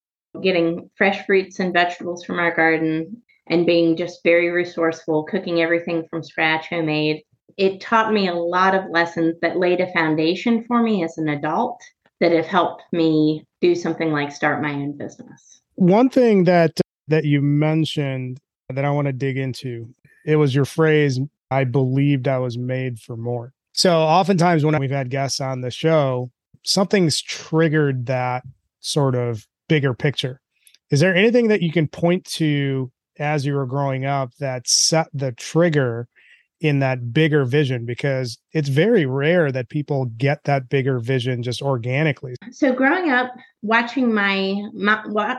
getting 0.41 0.89
fresh 0.95 1.25
fruits 1.25 1.59
and 1.59 1.73
vegetables 1.73 2.23
from 2.23 2.39
our 2.39 2.55
garden 2.55 3.21
and 3.47 3.65
being 3.65 3.97
just 3.97 4.19
very 4.23 4.49
resourceful, 4.49 5.23
cooking 5.23 5.61
everything 5.61 6.05
from 6.09 6.23
scratch, 6.23 6.67
homemade. 6.69 7.23
It 7.57 7.81
taught 7.81 8.13
me 8.13 8.27
a 8.27 8.35
lot 8.35 8.75
of 8.75 8.89
lessons 8.91 9.35
that 9.41 9.57
laid 9.57 9.81
a 9.81 9.91
foundation 9.91 10.63
for 10.65 10.83
me 10.83 11.03
as 11.03 11.17
an 11.17 11.29
adult 11.29 11.81
that 12.19 12.31
have 12.31 12.45
helped 12.45 12.83
me 12.91 13.43
do 13.59 13.75
something 13.75 14.11
like 14.11 14.31
start 14.31 14.61
my 14.61 14.71
own 14.71 14.97
business. 14.97 15.61
One 15.75 16.09
thing 16.09 16.43
that 16.43 16.79
that 17.07 17.25
you 17.25 17.41
mentioned 17.41 18.39
that 18.69 18.85
I 18.85 18.91
want 18.91 19.07
to 19.07 19.13
dig 19.13 19.37
into, 19.37 19.93
it 20.25 20.35
was 20.35 20.53
your 20.53 20.65
phrase 20.65 21.19
I 21.51 21.63
believed 21.63 22.27
I 22.27 22.39
was 22.39 22.57
made 22.57 22.99
for 22.99 23.17
more. 23.17 23.53
So 23.73 23.97
oftentimes 23.97 24.65
when 24.65 24.77
we've 24.79 24.91
had 24.91 25.09
guests 25.09 25.39
on 25.39 25.61
the 25.61 25.71
show, 25.71 26.31
something's 26.63 27.21
triggered 27.21 28.05
that 28.07 28.43
sort 28.79 29.15
of 29.15 29.45
bigger 29.67 29.93
picture. 29.93 30.41
Is 30.91 30.99
there 30.99 31.15
anything 31.15 31.47
that 31.49 31.61
you 31.61 31.71
can 31.71 31.87
point 31.87 32.25
to 32.25 32.91
as 33.19 33.45
you 33.45 33.53
were 33.53 33.65
growing 33.65 34.05
up 34.05 34.33
that 34.39 34.67
set 34.67 35.07
the 35.13 35.31
trigger 35.33 36.07
in 36.59 36.79
that 36.79 37.13
bigger 37.13 37.45
vision? 37.45 37.85
Because 37.85 38.37
it's 38.53 38.69
very 38.69 39.05
rare 39.05 39.51
that 39.51 39.69
people 39.69 40.05
get 40.17 40.43
that 40.45 40.67
bigger 40.69 40.99
vision 40.99 41.43
just 41.43 41.61
organically. 41.61 42.35
So 42.51 42.73
growing 42.73 43.11
up, 43.11 43.33
watching 43.61 44.13
my, 44.13 44.55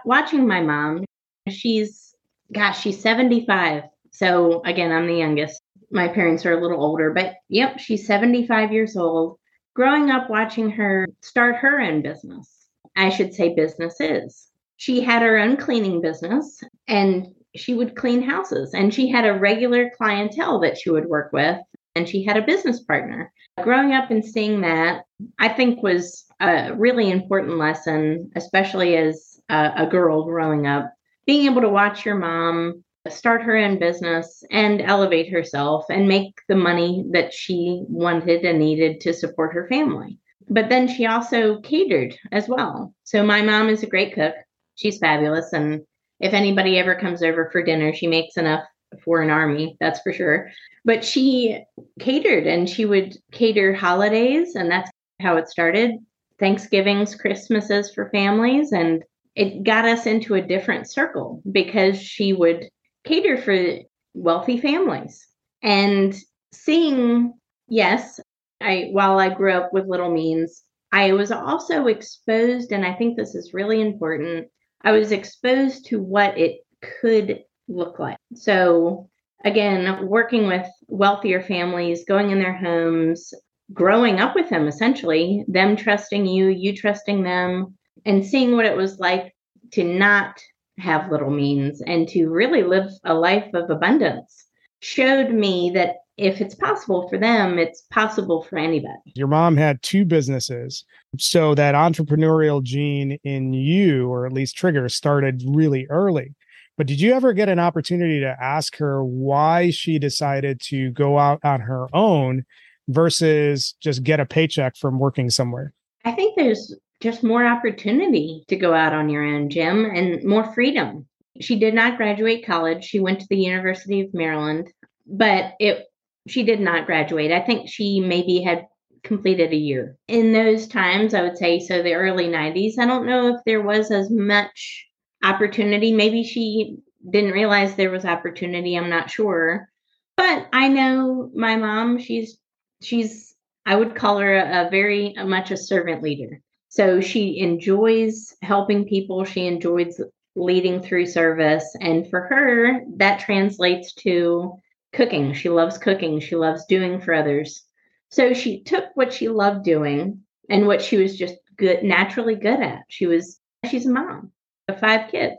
watching 0.05 0.47
my 0.47 0.61
mom, 0.61 1.05
she's 1.49 2.15
gosh, 2.53 2.81
she's 2.81 3.01
75. 3.01 3.85
So 4.13 4.63
again, 4.65 4.93
I'm 4.93 5.07
the 5.07 5.15
youngest. 5.15 5.61
My 5.91 6.09
parents 6.09 6.47
are 6.47 6.53
a 6.53 6.61
little 6.61 6.83
older, 6.83 7.13
but 7.13 7.37
yep, 7.49 7.79
she's 7.79 8.07
75 8.07 8.73
years 8.73 8.97
old. 8.97 9.39
Growing 9.75 10.11
up 10.11 10.29
watching 10.31 10.71
her 10.71 11.09
start 11.23 11.57
her 11.57 11.81
own 11.81 12.03
business 12.03 12.61
I 12.97 13.09
should 13.09 13.35
say 13.35 13.55
businesses. 13.55 14.49
She 14.77 15.01
had 15.01 15.23
her 15.23 15.39
own 15.39 15.57
cleaning 15.57 16.01
business 16.01 16.63
and 16.89 17.29
she 17.55 17.75
would 17.75 17.97
clean 17.97 18.23
houses 18.23 18.75
and 18.75 18.93
she 18.93 19.09
had 19.09 19.27
a 19.27 19.39
regular 19.39 19.91
clientele 19.97 20.61
that 20.61 20.79
she 20.79 20.91
would 20.91 21.07
work 21.07 21.33
with 21.33 21.59
and 21.95 22.09
she 22.09 22.25
had 22.25 22.37
a 22.37 22.43
business 22.43 22.83
partner. 22.83 23.33
Growing 23.63 23.93
up 23.93 24.11
and 24.11 24.25
seeing 24.25 24.61
that, 24.63 25.05
I 25.39 25.49
think 25.49 25.83
was 25.83 26.25
a 26.41 26.73
really 26.75 27.11
important 27.11 27.59
lesson, 27.59 28.31
especially 28.37 28.97
as 28.97 29.41
a, 29.49 29.73
a 29.77 29.87
girl 29.87 30.25
growing 30.25 30.67
up. 30.67 30.93
Being 31.27 31.51
able 31.51 31.63
to 31.63 31.69
watch 31.69 32.07
your 32.07 32.17
mom 32.17 32.85
start 33.09 33.43
her 33.43 33.57
own 33.57 33.79
business 33.79 34.45
and 34.51 34.83
elevate 34.83 35.31
herself 35.31 35.87
and 35.89 36.07
make 36.07 36.35
the 36.49 36.57
money 36.57 37.05
that 37.13 37.33
she 37.33 37.83
wanted 37.89 38.45
and 38.45 38.59
needed 38.59 39.01
to 39.01 39.15
support 39.15 39.55
her 39.55 39.67
family 39.69 40.19
but 40.51 40.69
then 40.69 40.89
she 40.89 41.07
also 41.07 41.61
catered 41.61 42.19
as 42.33 42.49
well. 42.49 42.93
So 43.05 43.25
my 43.25 43.41
mom 43.41 43.69
is 43.69 43.83
a 43.83 43.89
great 43.89 44.15
cook. 44.15 44.35
She's 44.75 44.99
fabulous. 44.99 45.53
And 45.53 45.83
if 46.19 46.35
anybody 46.35 46.79
ever 46.79 46.97
comes 46.97 47.23
over 47.23 47.49
for 47.51 47.63
dinner, 47.63 47.95
she 47.95 48.09
makes 48.09 48.37
enough 48.37 48.65
for 49.05 49.23
an 49.23 49.31
army, 49.31 49.77
that's 49.79 50.01
for 50.01 50.13
sure. 50.13 50.51
But 50.85 51.05
she 51.05 51.63
catered 52.01 52.49
and 52.49 52.69
she 52.69 52.85
would 52.85 53.17
cater 53.31 53.73
holidays. 53.73 54.57
And 54.57 54.69
that's 54.71 54.91
how 55.21 55.37
it 55.37 55.49
started 55.49 55.93
Thanksgivings, 56.41 57.15
Christmases 57.15 57.95
for 57.95 58.11
families. 58.11 58.73
And 58.73 59.05
it 59.37 59.63
got 59.63 59.85
us 59.85 60.07
into 60.07 60.35
a 60.35 60.43
different 60.43 60.91
circle 60.91 61.41
because 61.53 62.03
she 62.03 62.33
would 62.33 62.69
cater 63.05 63.37
for 63.41 63.79
wealthy 64.15 64.61
families. 64.61 65.27
And 65.63 66.15
seeing, 66.53 67.35
yes, 67.69 68.21
I 68.61 68.89
while 68.93 69.19
I 69.19 69.33
grew 69.33 69.53
up 69.53 69.73
with 69.73 69.87
little 69.87 70.11
means, 70.11 70.63
I 70.93 71.13
was 71.13 71.31
also 71.31 71.87
exposed, 71.87 72.73
and 72.73 72.85
I 72.85 72.95
think 72.95 73.17
this 73.17 73.35
is 73.35 73.55
really 73.55 73.81
important. 73.81 74.49
I 74.83 74.93
was 74.93 75.13
exposed 75.13 75.87
to 75.87 76.01
what 76.01 76.37
it 76.37 76.61
could 77.01 77.43
look 77.69 77.99
like. 77.99 78.17
So 78.35 79.09
again, 79.45 80.07
working 80.07 80.47
with 80.47 80.67
wealthier 80.89 81.43
families, 81.43 82.05
going 82.05 82.31
in 82.31 82.39
their 82.39 82.57
homes, 82.57 83.33
growing 83.73 84.21
up 84.21 84.35
with 84.35 84.49
them 84.49 84.67
essentially, 84.67 85.45
them 85.47 85.77
trusting 85.77 86.27
you, 86.27 86.49
you 86.49 86.77
trusting 86.77 87.23
them, 87.23 87.77
and 88.05 88.25
seeing 88.25 88.57
what 88.57 88.67
it 88.67 88.77
was 88.77 88.99
like 88.99 89.35
to 89.73 89.85
not 89.85 90.41
have 90.81 91.11
little 91.11 91.31
means 91.31 91.81
and 91.83 92.09
to 92.09 92.29
really 92.29 92.63
live 92.63 92.91
a 93.05 93.15
life 93.15 93.53
of 93.55 93.71
abundance 93.71 94.47
showed 94.81 95.31
me 95.31 95.71
that 95.75 95.97
if 96.17 96.41
it's 96.41 96.55
possible 96.55 97.09
for 97.09 97.17
them, 97.17 97.59
it's 97.59 97.83
possible 97.91 98.43
for 98.43 98.59
anybody. 98.59 99.13
Your 99.15 99.27
mom 99.27 99.57
had 99.57 99.83
two 99.83 100.05
businesses. 100.05 100.85
So 101.19 101.55
that 101.55 101.75
entrepreneurial 101.75 102.63
gene 102.63 103.19
in 103.25 103.55
you, 103.55 104.09
or 104.09 104.27
at 104.27 104.33
least 104.33 104.57
trigger, 104.57 104.89
started 104.89 105.43
really 105.47 105.87
early. 105.89 106.35
But 106.77 106.87
did 106.87 107.01
you 107.01 107.13
ever 107.13 107.33
get 107.33 107.49
an 107.49 107.59
opportunity 107.59 108.21
to 108.21 108.37
ask 108.41 108.77
her 108.77 109.05
why 109.05 109.71
she 109.71 109.99
decided 109.99 110.61
to 110.63 110.91
go 110.91 111.19
out 111.19 111.41
on 111.43 111.61
her 111.61 111.87
own 111.95 112.45
versus 112.89 113.75
just 113.81 114.03
get 114.03 114.21
a 114.21 114.27
paycheck 114.27 114.77
from 114.77 114.99
working 114.99 115.31
somewhere? 115.31 115.73
I 116.05 116.13
think 116.13 116.37
there's 116.37 116.75
just 117.01 117.23
more 117.23 117.47
opportunity 117.47 118.45
to 118.49 118.57
go 118.57 118.75
out 118.75 118.93
on 118.93 119.09
your 119.09 119.25
own, 119.25 119.49
Jim, 119.49 119.85
and 119.85 120.23
more 120.25 120.53
freedom. 120.53 121.07
She 121.41 121.59
did 121.59 121.75
not 121.75 121.97
graduate 121.97 122.45
college. 122.45 122.85
She 122.85 123.01
went 123.01 123.21
to 123.21 123.27
the 123.31 123.39
University 123.39 124.03
of 124.03 124.13
Maryland, 124.13 124.71
but 125.07 125.55
it 125.59 125.87
she 126.29 126.43
did 126.43 126.61
not 126.61 126.87
graduate. 126.87 127.33
I 127.33 127.41
think 127.41 127.69
she 127.69 128.01
maybe 128.01 128.43
had 128.43 128.67
completed 129.03 129.53
a 129.53 129.57
year. 129.57 129.97
In 130.09 130.33
those 130.33 130.67
times, 130.69 131.15
I 131.15 131.23
would 131.23 131.39
say, 131.39 131.61
so 131.61 131.83
the 131.83 131.95
early 131.95 132.27
90s, 132.27 132.79
I 132.79 132.87
don't 132.87 133.07
know 133.07 133.29
if 133.29 133.41
there 133.47 133.63
was 133.63 133.91
as 133.91 134.11
much 134.11 134.87
opportunity. 135.25 135.93
Maybe 135.93 136.23
she 136.23 136.77
didn't 137.09 137.33
realize 137.33 137.75
there 137.75 137.91
was 137.91 138.05
opportunity. 138.05 138.77
I'm 138.77 138.91
not 138.91 139.11
sure. 139.11 139.69
But 140.17 140.49
I 140.53 140.69
know 140.69 141.31
my 141.35 141.57
mom, 141.57 141.99
she's, 141.99 142.39
she's, 142.83 143.35
I 143.65 143.77
would 143.77 143.95
call 143.95 144.19
her 144.19 144.37
a, 144.37 144.67
a 144.67 144.71
very 144.71 145.15
a 145.17 145.25
much 145.25 145.51
a 145.51 145.57
servant 145.57 146.03
leader. 146.03 146.43
So 146.71 147.01
she 147.01 147.41
enjoys 147.41 148.33
helping 148.43 148.87
people. 148.87 149.25
She 149.25 149.47
enjoys 149.47 150.01
leading 150.37 150.81
through 150.81 151.07
service. 151.07 151.77
And 151.81 152.09
for 152.09 152.21
her, 152.23 152.83
that 152.97 153.21
translates 153.21 153.93
to 153.95 154.55
cooking. 154.93 155.35
She 155.35 155.49
loves 155.49 155.79
cooking. 155.79 156.21
She 156.21 156.37
loves 156.37 156.65
doing 156.67 157.01
for 157.01 157.13
others. 157.13 157.65
So 158.11 158.33
she 158.35 158.63
took 158.63 158.85
what 158.95 159.13
she 159.13 159.29
loved 159.29 159.65
doing 159.65 160.21
and 160.49 160.67
what 160.67 160.81
she 160.81 160.97
was 160.97 161.19
just 161.19 161.35
good, 161.57 161.83
naturally 161.83 162.37
good 162.37 162.61
at. 162.61 162.83
She 162.89 163.07
was, 163.07 163.41
she's 163.69 163.87
a 163.87 163.91
mom 163.91 164.31
of 164.69 164.79
five 164.79 165.11
kids. 165.11 165.37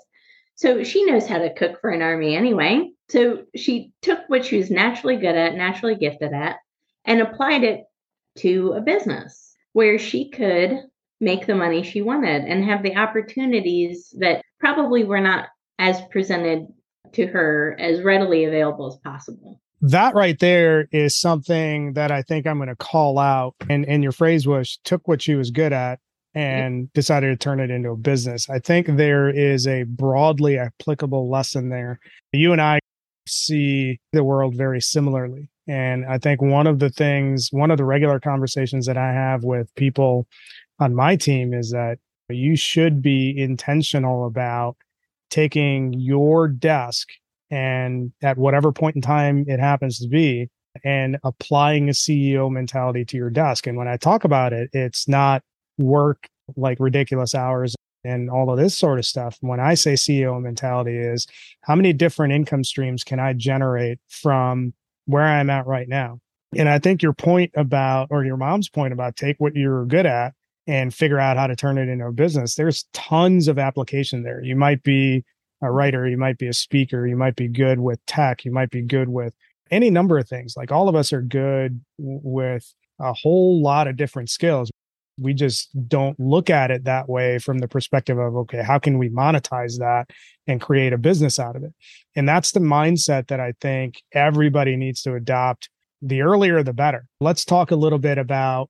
So 0.55 0.83
she 0.83 1.05
knows 1.05 1.27
how 1.27 1.39
to 1.39 1.53
cook 1.53 1.79
for 1.79 1.91
an 1.91 2.01
army 2.01 2.35
anyway. 2.35 2.91
So 3.09 3.45
she 3.55 3.93
took 4.01 4.19
what 4.27 4.45
she 4.45 4.57
was 4.57 4.69
naturally 4.69 5.15
good 5.15 5.35
at, 5.35 5.55
naturally 5.55 5.95
gifted 5.95 6.33
at, 6.33 6.57
and 7.05 7.21
applied 7.21 7.63
it 7.63 7.85
to 8.39 8.73
a 8.73 8.81
business 8.81 9.55
where 9.73 9.97
she 9.97 10.29
could 10.29 10.77
make 11.21 11.45
the 11.45 11.55
money 11.55 11.83
she 11.83 12.01
wanted 12.01 12.43
and 12.43 12.65
have 12.65 12.83
the 12.83 12.95
opportunities 12.95 14.13
that 14.19 14.41
probably 14.59 15.03
were 15.03 15.21
not 15.21 15.49
as 15.79 16.01
presented 16.11 16.67
to 17.13 17.27
her 17.27 17.77
as 17.79 18.01
readily 18.01 18.45
available 18.45 18.87
as 18.87 18.97
possible. 18.97 19.61
That 19.81 20.13
right 20.13 20.37
there 20.39 20.87
is 20.91 21.15
something 21.15 21.93
that 21.93 22.11
I 22.11 22.21
think 22.21 22.45
I'm 22.45 22.57
going 22.57 22.69
to 22.69 22.75
call 22.75 23.17
out. 23.17 23.55
And 23.69 23.85
and 23.87 24.03
your 24.03 24.11
phrase 24.11 24.47
was 24.47 24.79
took 24.83 25.07
what 25.07 25.21
she 25.21 25.35
was 25.35 25.49
good 25.49 25.73
at 25.73 25.99
and 26.33 26.81
yep. 26.81 26.93
decided 26.93 27.29
to 27.29 27.43
turn 27.43 27.59
it 27.59 27.71
into 27.71 27.89
a 27.89 27.97
business. 27.97 28.49
I 28.49 28.59
think 28.59 28.87
there 28.87 29.29
is 29.29 29.67
a 29.67 29.83
broadly 29.83 30.57
applicable 30.57 31.29
lesson 31.29 31.69
there. 31.69 31.99
You 32.31 32.51
and 32.51 32.61
I 32.61 32.79
see 33.27 33.99
the 34.13 34.23
world 34.23 34.55
very 34.55 34.81
similarly. 34.81 35.49
And 35.67 36.05
I 36.05 36.17
think 36.17 36.41
one 36.41 36.67
of 36.67 36.79
the 36.79 36.89
things, 36.89 37.49
one 37.51 37.71
of 37.71 37.77
the 37.77 37.85
regular 37.85 38.19
conversations 38.19 38.85
that 38.87 38.97
I 38.97 39.13
have 39.13 39.43
with 39.43 39.73
people 39.75 40.27
on 40.81 40.95
my 40.95 41.15
team 41.15 41.53
is 41.53 41.71
that 41.71 41.99
you 42.29 42.55
should 42.55 43.01
be 43.01 43.37
intentional 43.37 44.25
about 44.25 44.75
taking 45.29 45.93
your 45.93 46.47
desk 46.47 47.07
and 47.49 48.11
at 48.21 48.37
whatever 48.37 48.71
point 48.71 48.95
in 48.95 49.01
time 49.01 49.45
it 49.47 49.59
happens 49.59 49.99
to 49.99 50.07
be 50.07 50.49
and 50.83 51.17
applying 51.23 51.89
a 51.89 51.91
CEO 51.91 52.49
mentality 52.49 53.05
to 53.05 53.17
your 53.17 53.29
desk. 53.29 53.67
And 53.67 53.77
when 53.77 53.87
I 53.87 53.97
talk 53.97 54.23
about 54.23 54.53
it, 54.53 54.69
it's 54.73 55.07
not 55.07 55.43
work 55.77 56.27
like 56.55 56.79
ridiculous 56.79 57.35
hours 57.35 57.75
and 58.03 58.29
all 58.29 58.49
of 58.49 58.57
this 58.57 58.75
sort 58.75 58.97
of 58.97 59.05
stuff. 59.05 59.37
When 59.41 59.59
I 59.59 59.75
say 59.75 59.93
CEO 59.93 60.41
mentality 60.41 60.97
is 60.97 61.27
how 61.61 61.75
many 61.75 61.93
different 61.93 62.33
income 62.33 62.63
streams 62.63 63.03
can 63.03 63.19
I 63.19 63.33
generate 63.33 63.99
from 64.07 64.73
where 65.05 65.23
I'm 65.23 65.49
at 65.49 65.67
right 65.67 65.87
now? 65.87 66.19
And 66.55 66.67
I 66.67 66.79
think 66.79 67.03
your 67.03 67.13
point 67.13 67.51
about, 67.55 68.07
or 68.09 68.25
your 68.25 68.37
mom's 68.37 68.69
point 68.69 68.93
about 68.93 69.15
take 69.15 69.35
what 69.39 69.55
you're 69.55 69.85
good 69.85 70.05
at 70.05 70.33
and 70.67 70.93
figure 70.93 71.19
out 71.19 71.37
how 71.37 71.47
to 71.47 71.55
turn 71.55 71.77
it 71.77 71.89
into 71.89 72.05
a 72.05 72.11
business. 72.11 72.55
There's 72.55 72.85
tons 72.93 73.47
of 73.47 73.57
application 73.57 74.23
there. 74.23 74.41
You 74.41 74.55
might 74.55 74.83
be 74.83 75.23
a 75.61 75.65
mm-hmm. 75.65 75.75
writer, 75.75 76.07
you 76.07 76.17
might 76.17 76.37
be 76.37 76.47
a 76.47 76.53
speaker, 76.53 77.07
you 77.07 77.15
might 77.15 77.35
be 77.35 77.47
good 77.47 77.79
with 77.79 78.03
tech, 78.05 78.45
you 78.45 78.51
might 78.51 78.69
be 78.69 78.81
good 78.81 79.09
with 79.09 79.33
any 79.69 79.89
number 79.89 80.17
of 80.17 80.27
things. 80.27 80.55
Like 80.57 80.71
all 80.71 80.89
of 80.89 80.95
us 80.95 81.13
are 81.13 81.21
good 81.21 81.81
with 81.97 82.73
a 82.99 83.13
whole 83.13 83.61
lot 83.61 83.87
of 83.87 83.95
different 83.95 84.29
skills. 84.29 84.69
We 85.19 85.33
just 85.33 85.69
don't 85.87 86.19
look 86.19 86.49
at 86.49 86.71
it 86.71 86.85
that 86.85 87.09
way 87.09 87.37
from 87.39 87.59
the 87.59 87.67
perspective 87.67 88.17
of, 88.17 88.35
okay, 88.35 88.63
how 88.63 88.79
can 88.79 88.97
we 88.97 89.09
monetize 89.09 89.77
that 89.79 90.09
and 90.47 90.59
create 90.59 90.93
a 90.93 90.97
business 90.97 91.37
out 91.37 91.55
of 91.55 91.63
it? 91.63 91.73
And 92.15 92.27
that's 92.27 92.51
the 92.51 92.59
mindset 92.59 93.27
that 93.27 93.39
I 93.39 93.53
think 93.61 94.01
everybody 94.13 94.75
needs 94.75 95.01
to 95.03 95.15
adopt. 95.15 95.69
The 96.01 96.21
earlier, 96.21 96.63
the 96.63 96.73
better. 96.73 97.05
Let's 97.19 97.45
talk 97.45 97.69
a 97.69 97.75
little 97.75 97.99
bit 97.99 98.17
about, 98.17 98.69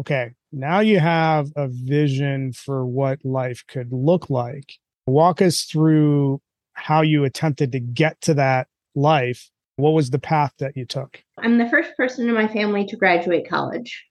okay, 0.00 0.32
now 0.52 0.80
you 0.80 0.98
have 0.98 1.50
a 1.56 1.68
vision 1.68 2.52
for 2.52 2.84
what 2.86 3.24
life 3.24 3.64
could 3.68 3.92
look 3.92 4.28
like. 4.28 4.74
Walk 5.06 5.40
us 5.40 5.62
through 5.62 6.40
how 6.74 7.02
you 7.02 7.24
attempted 7.24 7.72
to 7.72 7.80
get 7.80 8.20
to 8.22 8.34
that 8.34 8.68
life 8.94 9.50
what 9.80 9.94
was 9.94 10.10
the 10.10 10.18
path 10.18 10.52
that 10.58 10.76
you 10.76 10.84
took? 10.84 11.22
I'm 11.38 11.58
the 11.58 11.68
first 11.68 11.96
person 11.96 12.28
in 12.28 12.34
my 12.34 12.46
family 12.46 12.84
to 12.86 12.96
graduate 12.96 13.48
college 13.48 14.06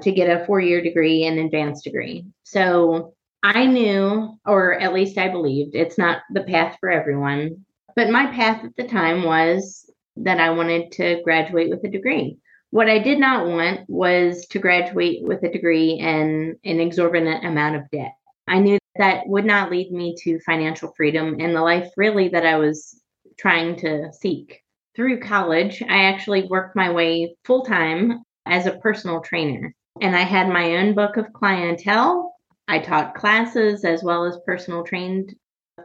to 0.00 0.12
get 0.12 0.28
a 0.28 0.44
four 0.44 0.60
year 0.60 0.82
degree 0.82 1.24
and 1.24 1.38
advanced 1.38 1.84
degree. 1.84 2.26
So 2.42 3.14
I 3.42 3.66
knew, 3.66 4.38
or 4.46 4.74
at 4.74 4.92
least 4.92 5.18
I 5.18 5.28
believed, 5.28 5.74
it's 5.74 5.98
not 5.98 6.18
the 6.32 6.42
path 6.42 6.76
for 6.80 6.90
everyone. 6.90 7.64
But 7.96 8.10
my 8.10 8.26
path 8.26 8.64
at 8.64 8.76
the 8.76 8.88
time 8.88 9.22
was 9.22 9.90
that 10.16 10.40
I 10.40 10.50
wanted 10.50 10.92
to 10.92 11.20
graduate 11.22 11.70
with 11.70 11.84
a 11.84 11.90
degree. 11.90 12.38
What 12.74 12.90
I 12.90 12.98
did 12.98 13.20
not 13.20 13.46
want 13.46 13.88
was 13.88 14.46
to 14.46 14.58
graduate 14.58 15.22
with 15.22 15.44
a 15.44 15.48
degree 15.48 16.00
and 16.00 16.56
an 16.64 16.80
exorbitant 16.80 17.44
amount 17.44 17.76
of 17.76 17.88
debt. 17.92 18.14
I 18.48 18.58
knew 18.58 18.78
that 18.96 19.28
would 19.28 19.44
not 19.44 19.70
lead 19.70 19.92
me 19.92 20.16
to 20.24 20.40
financial 20.40 20.92
freedom 20.96 21.36
and 21.38 21.54
the 21.54 21.60
life 21.60 21.92
really 21.96 22.30
that 22.30 22.44
I 22.44 22.56
was 22.56 23.00
trying 23.38 23.76
to 23.76 24.12
seek 24.12 24.64
through 24.96 25.20
college, 25.20 25.82
I 25.82 26.06
actually 26.06 26.48
worked 26.48 26.74
my 26.74 26.90
way 26.90 27.36
full 27.44 27.64
time 27.64 28.24
as 28.44 28.66
a 28.66 28.78
personal 28.78 29.20
trainer. 29.20 29.72
And 30.00 30.16
I 30.16 30.22
had 30.22 30.48
my 30.48 30.78
own 30.78 30.96
book 30.96 31.16
of 31.16 31.32
clientele. 31.32 32.34
I 32.66 32.80
taught 32.80 33.14
classes 33.14 33.84
as 33.84 34.02
well 34.02 34.24
as 34.24 34.36
personal 34.44 34.82
trained 34.82 35.32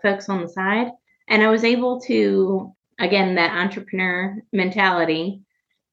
folks 0.02 0.28
on 0.28 0.42
the 0.42 0.50
side. 0.50 0.88
And 1.28 1.44
I 1.44 1.50
was 1.50 1.64
able 1.64 2.02
to, 2.08 2.74
again, 2.98 3.36
that 3.36 3.56
entrepreneur 3.56 4.38
mentality, 4.52 5.44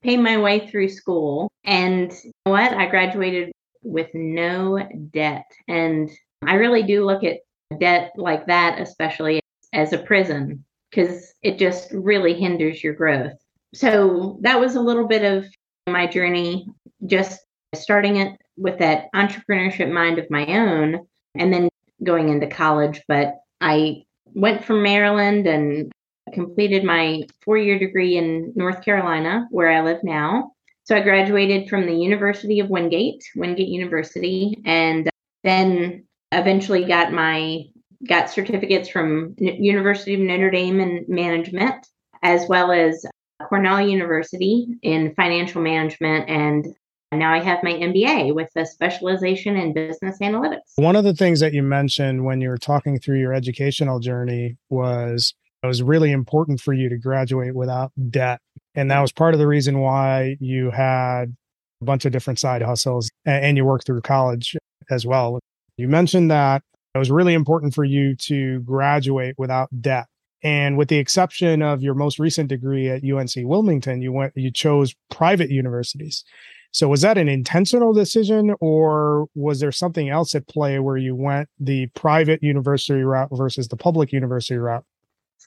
pay 0.07 0.17
my 0.17 0.39
way 0.39 0.69
through 0.69 0.89
school. 0.89 1.51
And 1.65 2.13
you 2.23 2.31
know 2.47 2.53
what? 2.53 2.73
I 2.73 2.87
graduated 2.87 3.51
with 3.83 4.09
no 4.15 4.79
debt. 5.11 5.51
And 5.67 6.09
I 6.47 6.55
really 6.55 6.85
do 6.85 7.05
look 7.05 7.25
at 7.25 7.41
debt 7.81 8.13
like 8.17 8.47
that, 8.47 8.81
especially 8.81 9.41
as 9.73 9.93
a 9.93 9.99
prison 9.99 10.65
because 10.91 11.35
it 11.43 11.59
just 11.59 11.91
really 11.91 12.35
hinders 12.35 12.85
your 12.85 12.95
growth. 12.95 13.33
So 13.75 14.39
that 14.43 14.61
was 14.61 14.77
a 14.77 14.81
little 14.81 15.09
bit 15.09 15.25
of 15.25 15.45
my 15.89 16.07
journey, 16.07 16.69
just 17.07 17.41
starting 17.75 18.17
it 18.17 18.41
with 18.57 18.79
that 18.79 19.07
entrepreneurship 19.13 19.93
mind 19.93 20.19
of 20.19 20.31
my 20.31 20.47
own 20.47 21.05
and 21.35 21.53
then 21.53 21.69
going 22.05 22.29
into 22.29 22.47
college. 22.47 23.03
But 23.09 23.35
I 23.61 24.05
went 24.25 24.65
from 24.65 24.85
Maryland 24.85 25.49
and 25.49 25.91
completed 26.33 26.85
my 26.85 27.23
four 27.45 27.59
year 27.59 27.79
degree 27.79 28.17
in 28.17 28.53
North 28.57 28.83
Carolina, 28.83 29.47
where 29.51 29.71
I 29.71 29.83
live 29.83 30.03
now. 30.03 30.53
So 30.85 30.97
I 30.97 31.01
graduated 31.01 31.69
from 31.69 31.87
the 31.87 31.95
University 31.95 32.61
of 32.61 32.71
Wingate, 32.71 33.23
Wingate 33.35 33.69
University, 33.69 34.57
and 34.65 35.09
then 35.43 36.05
eventually 36.33 36.85
got 36.85 37.13
my 37.13 37.65
got 38.07 38.31
certificates 38.31 38.89
from 38.89 39.35
University 39.39 40.15
of 40.15 40.21
Notre 40.21 40.51
Dame 40.51 40.81
in 40.81 41.05
management, 41.09 41.87
as 42.23 42.49
well 42.49 42.71
as 42.71 43.05
Cornell 43.49 43.81
University 43.81 44.67
in 44.83 45.15
financial 45.15 45.63
management. 45.63 46.29
And 46.29 46.67
now 47.13 47.33
I 47.33 47.41
have 47.41 47.63
my 47.63 47.73
MBA 47.73 48.35
with 48.35 48.51
a 48.57 48.67
specialization 48.67 49.57
in 49.57 49.73
business 49.73 50.19
analytics. 50.21 50.61
One 50.77 50.97
of 50.97 51.05
the 51.05 51.15
things 51.15 51.41
that 51.41 51.53
you 51.53 51.63
mentioned 51.63 52.25
when 52.25 52.41
you 52.41 52.49
were 52.49 52.59
talking 52.59 52.99
through 52.99 53.19
your 53.19 53.33
educational 53.33 54.01
journey 54.01 54.57
was 54.69 55.35
it 55.67 55.69
was 55.69 55.83
really 55.83 56.13
important 56.13 56.61
for 56.61 56.73
you 56.73 56.89
to 56.89 56.97
graduate 56.97 57.55
without 57.55 57.93
debt. 58.11 58.41
And 58.75 58.91
that 58.91 59.01
was 59.01 59.13
part 59.13 59.35
of 59.35 59.41
the 59.41 59.47
reason 59.47 59.81
why 59.81 60.37
you 60.41 60.71
had 60.71 61.35
a 61.81 61.85
bunch 61.85 62.05
of 62.05 62.13
different 62.13 62.39
side 62.39 62.63
hustles 62.63 63.11
and 63.25 63.57
you 63.57 63.65
worked 63.65 63.87
through 63.87 64.01
college 64.01 64.57
as 64.91 65.07
well. 65.07 65.39
You 65.77 65.89
mentioned 65.89 66.31
that 66.31 66.63
it 66.95 66.99
was 66.99 67.11
really 67.11 67.35
important 67.35 67.75
for 67.75 67.85
you 67.85 68.17
to 68.17 68.61
graduate 68.61 69.35
without 69.37 69.69
debt. 69.81 70.07
And 70.43 70.79
with 70.79 70.89
the 70.89 70.99
exception 70.99 71.63
of 71.63 71.83
your 71.83 71.95
most 71.95 72.19
recent 72.19 72.49
degree 72.49 72.89
at 72.89 73.03
UNC 73.03 73.33
Wilmington, 73.37 74.01
you 74.01 74.13
went 74.13 74.33
you 74.37 74.51
chose 74.51 74.95
private 75.11 75.51
universities. 75.51 76.25
So 76.73 76.89
was 76.89 77.01
that 77.01 77.19
an 77.19 77.29
intentional 77.29 77.93
decision 77.93 78.55
or 78.61 79.27
was 79.35 79.61
there 79.61 79.73
something 79.73 80.09
else 80.11 80.35
at 80.35 80.47
play 80.47 80.79
where 80.79 80.99
you 80.99 81.15
went 81.15 81.49
the 81.59 81.87
private 81.89 82.43
university 82.43 83.03
route 83.03 83.31
versus 83.33 83.69
the 83.69 83.77
public 83.77 84.13
university 84.13 84.59
route? 84.59 84.85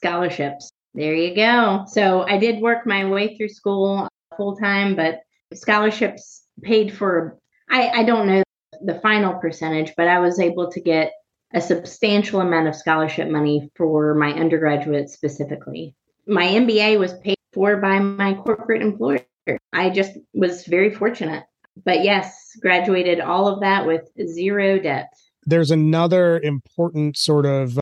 Scholarships. 0.02 0.72
There 0.94 1.14
you 1.14 1.34
go. 1.34 1.84
So 1.88 2.22
I 2.22 2.38
did 2.38 2.60
work 2.60 2.86
my 2.86 3.04
way 3.04 3.36
through 3.36 3.50
school 3.50 4.08
full 4.36 4.56
time, 4.56 4.96
but 4.96 5.20
scholarships 5.54 6.44
paid 6.62 6.92
for 6.92 7.38
I, 7.70 7.88
I 7.88 8.04
don't 8.04 8.26
know 8.26 8.42
the 8.82 8.98
final 9.00 9.34
percentage, 9.34 9.92
but 9.96 10.08
I 10.08 10.18
was 10.18 10.40
able 10.40 10.70
to 10.72 10.80
get 10.80 11.12
a 11.52 11.60
substantial 11.60 12.40
amount 12.40 12.68
of 12.68 12.74
scholarship 12.74 13.28
money 13.28 13.70
for 13.76 14.14
my 14.14 14.32
undergraduate 14.32 15.10
specifically. 15.10 15.94
My 16.26 16.46
MBA 16.46 16.98
was 16.98 17.14
paid 17.18 17.36
for 17.52 17.76
by 17.76 17.98
my 17.98 18.34
corporate 18.34 18.82
employer. 18.82 19.24
I 19.72 19.90
just 19.90 20.12
was 20.32 20.64
very 20.66 20.94
fortunate. 20.94 21.44
But 21.84 22.04
yes, 22.04 22.56
graduated 22.60 23.20
all 23.20 23.48
of 23.48 23.60
that 23.60 23.86
with 23.86 24.08
zero 24.26 24.78
debt. 24.78 25.12
There's 25.44 25.70
another 25.70 26.40
important 26.40 27.16
sort 27.16 27.46
of 27.46 27.78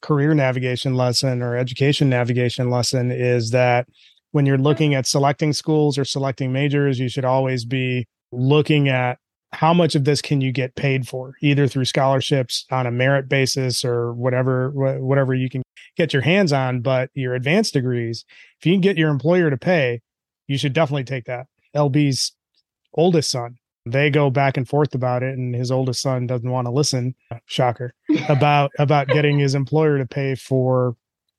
career 0.00 0.34
navigation 0.34 0.94
lesson 0.94 1.42
or 1.42 1.56
education 1.56 2.08
navigation 2.08 2.70
lesson 2.70 3.10
is 3.10 3.50
that 3.50 3.86
when 4.32 4.46
you're 4.46 4.58
looking 4.58 4.94
at 4.94 5.06
selecting 5.06 5.52
schools 5.52 5.98
or 5.98 6.04
selecting 6.04 6.52
majors, 6.52 6.98
you 6.98 7.08
should 7.08 7.24
always 7.24 7.64
be 7.64 8.06
looking 8.30 8.88
at 8.88 9.18
how 9.52 9.72
much 9.72 9.94
of 9.94 10.04
this 10.04 10.20
can 10.20 10.42
you 10.42 10.52
get 10.52 10.76
paid 10.76 11.08
for 11.08 11.34
either 11.40 11.66
through 11.66 11.86
scholarships 11.86 12.66
on 12.70 12.86
a 12.86 12.90
merit 12.90 13.30
basis 13.30 13.82
or 13.82 14.12
whatever 14.12 14.70
whatever 15.00 15.32
you 15.32 15.48
can 15.48 15.62
get 15.96 16.12
your 16.12 16.20
hands 16.20 16.52
on 16.52 16.82
but 16.82 17.08
your 17.14 17.34
advanced 17.34 17.72
degrees 17.72 18.26
if 18.60 18.66
you 18.66 18.74
can 18.74 18.82
get 18.82 18.98
your 18.98 19.08
employer 19.08 19.48
to 19.48 19.56
pay 19.56 20.02
you 20.48 20.58
should 20.58 20.72
definitely 20.72 21.04
take 21.04 21.26
that. 21.26 21.46
Lb's 21.76 22.32
oldest 22.94 23.30
son 23.30 23.58
they 23.92 24.10
go 24.10 24.30
back 24.30 24.56
and 24.56 24.68
forth 24.68 24.94
about 24.94 25.22
it 25.22 25.36
and 25.36 25.54
his 25.54 25.70
oldest 25.70 26.00
son 26.00 26.26
doesn't 26.26 26.50
want 26.50 26.66
to 26.66 26.70
listen 26.70 27.14
shocker 27.46 27.94
about 28.28 28.70
about 28.78 29.08
getting 29.08 29.38
his 29.38 29.54
employer 29.54 29.98
to 29.98 30.06
pay 30.06 30.34
for 30.34 30.96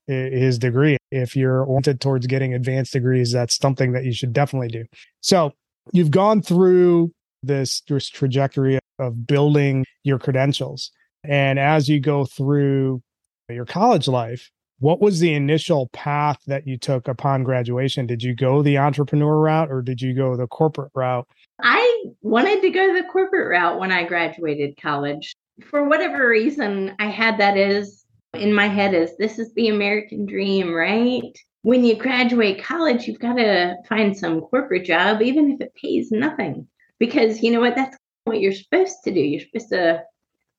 his 0.08 0.58
degree 0.58 0.98
if 1.12 1.36
you're 1.36 1.64
oriented 1.64 2.02
towards 2.02 2.26
getting 2.26 2.54
advanced 2.54 2.94
degrees 2.94 3.32
that's 3.32 3.58
something 3.58 3.92
that 3.92 4.06
you 4.06 4.12
should 4.12 4.34
definitely 4.34 4.68
do 4.68 4.84
so 5.22 5.54
you've 5.94 6.12
gone 6.12 6.42
through 6.42 7.12
this, 7.44 7.82
this 7.88 8.10
trajectory 8.10 8.80
of 8.98 9.26
building 9.28 9.86
your 10.04 10.20
credentials. 10.20 10.92
And 11.24 11.60
as 11.60 11.88
you 11.88 12.00
go 12.00 12.26
through 12.26 13.02
your 13.50 13.66
college 13.66 14.08
life, 14.08 14.50
what 14.80 15.02
was 15.02 15.20
the 15.20 15.34
initial 15.34 15.88
path 15.94 16.40
that 16.48 16.68
you 16.68 16.78
took 16.78 17.08
upon 17.08 17.44
graduation? 17.44 18.06
Did 18.06 18.24
you 18.24 18.36
go 18.36 18.62
the 18.62 18.78
entrepreneur 18.78 19.38
route 19.40 19.72
or 19.72 19.82
did 19.82 20.02
you 20.02 20.14
go 20.14 20.36
the 20.36 20.48
corporate 20.48 20.92
route? 20.94 21.28
I 21.62 22.06
wanted 22.22 22.62
to 22.62 22.70
go 22.70 22.94
the 22.94 23.04
corporate 23.04 23.50
route 23.50 23.80
when 23.80 23.92
I 23.92 24.06
graduated 24.06 24.78
college. 24.82 25.36
For 25.70 25.88
whatever 25.88 26.28
reason, 26.28 26.96
I 27.00 27.08
had 27.08 27.38
that 27.40 27.58
as 27.58 28.06
in 28.34 28.54
my 28.54 28.68
head 28.68 28.94
as 28.94 29.18
this 29.18 29.40
is 29.40 29.54
the 29.54 29.68
American 29.70 30.26
dream, 30.26 30.74
right? 30.74 31.36
when 31.62 31.84
you 31.84 31.96
graduate 31.96 32.64
college, 32.64 33.08
you've 33.08 33.20
got 33.20 33.34
to 33.34 33.76
find 33.88 34.18
some 34.18 34.42
corporate 34.42 34.86
job, 34.86 35.22
even 35.22 35.52
if 35.52 35.62
it 35.62 35.76
pays 35.76 36.12
nothing. 36.12 36.68
Because 37.00 37.42
you 37.42 37.52
know 37.52 37.60
what? 37.60 37.76
That's 37.76 37.98
what 38.24 38.40
you're 38.40 38.54
supposed 38.54 38.98
to 39.04 39.12
do. 39.12 39.20
You're 39.20 39.42
supposed 39.42 39.70
to 39.70 40.04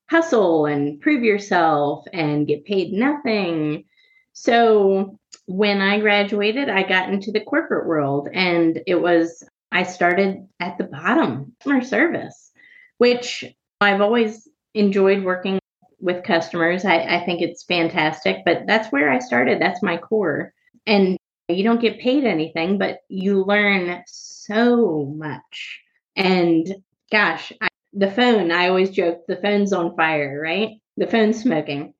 hustle 0.09 0.65
and 0.65 0.99
prove 0.99 1.23
yourself 1.23 2.05
and 2.13 2.47
get 2.47 2.65
paid 2.65 2.91
nothing. 2.91 3.85
So 4.33 5.17
when 5.45 5.81
I 5.81 5.99
graduated, 5.99 6.69
I 6.69 6.83
got 6.83 7.09
into 7.09 7.31
the 7.31 7.41
corporate 7.41 7.87
world 7.87 8.29
and 8.33 8.81
it 8.87 9.01
was, 9.01 9.43
I 9.71 9.83
started 9.83 10.47
at 10.59 10.77
the 10.77 10.85
bottom, 10.85 11.53
customer 11.59 11.83
service, 11.83 12.51
which 12.97 13.43
I've 13.79 14.01
always 14.01 14.47
enjoyed 14.73 15.23
working 15.23 15.59
with 15.99 16.23
customers. 16.23 16.85
I, 16.85 16.99
I 16.99 17.25
think 17.25 17.41
it's 17.41 17.63
fantastic, 17.63 18.37
but 18.45 18.63
that's 18.67 18.91
where 18.91 19.11
I 19.11 19.19
started. 19.19 19.61
That's 19.61 19.83
my 19.83 19.97
core. 19.97 20.53
And 20.87 21.17
you 21.47 21.63
don't 21.63 21.81
get 21.81 21.99
paid 21.99 22.23
anything, 22.23 22.77
but 22.77 22.99
you 23.09 23.43
learn 23.43 24.03
so 24.07 25.05
much. 25.05 25.81
And 26.15 26.75
gosh, 27.11 27.51
I, 27.61 27.67
the 27.93 28.09
phone, 28.11 28.51
I 28.51 28.69
always 28.69 28.89
joke 28.89 29.21
the 29.27 29.35
phone's 29.35 29.73
on 29.73 29.95
fire, 29.95 30.39
right? 30.41 30.71
The 30.97 31.07
phone's 31.07 31.41
smoking 31.41 31.93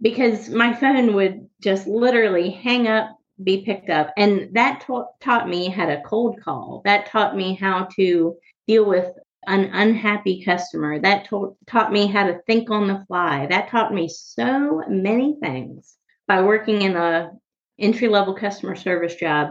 because 0.00 0.48
my 0.48 0.74
phone 0.74 1.14
would 1.14 1.47
just 1.60 1.86
literally 1.86 2.50
hang 2.50 2.86
up, 2.86 3.16
be 3.42 3.62
picked 3.64 3.90
up. 3.90 4.12
And 4.16 4.54
that 4.54 4.80
ta- 4.80 5.06
taught 5.20 5.48
me 5.48 5.68
how 5.68 5.86
to 5.86 6.02
cold 6.04 6.40
call. 6.42 6.82
That 6.84 7.06
taught 7.06 7.36
me 7.36 7.54
how 7.54 7.88
to 7.96 8.36
deal 8.66 8.84
with 8.84 9.12
an 9.46 9.70
unhappy 9.72 10.44
customer. 10.44 10.98
That 11.00 11.28
taught 11.66 11.92
me 11.92 12.06
how 12.06 12.26
to 12.26 12.40
think 12.46 12.70
on 12.70 12.86
the 12.86 13.04
fly. 13.06 13.46
That 13.46 13.68
taught 13.68 13.94
me 13.94 14.08
so 14.08 14.82
many 14.88 15.36
things 15.40 15.96
by 16.26 16.42
working 16.42 16.82
in 16.82 16.96
a 16.96 17.30
entry 17.78 18.08
level 18.08 18.34
customer 18.34 18.74
service 18.74 19.14
job 19.14 19.50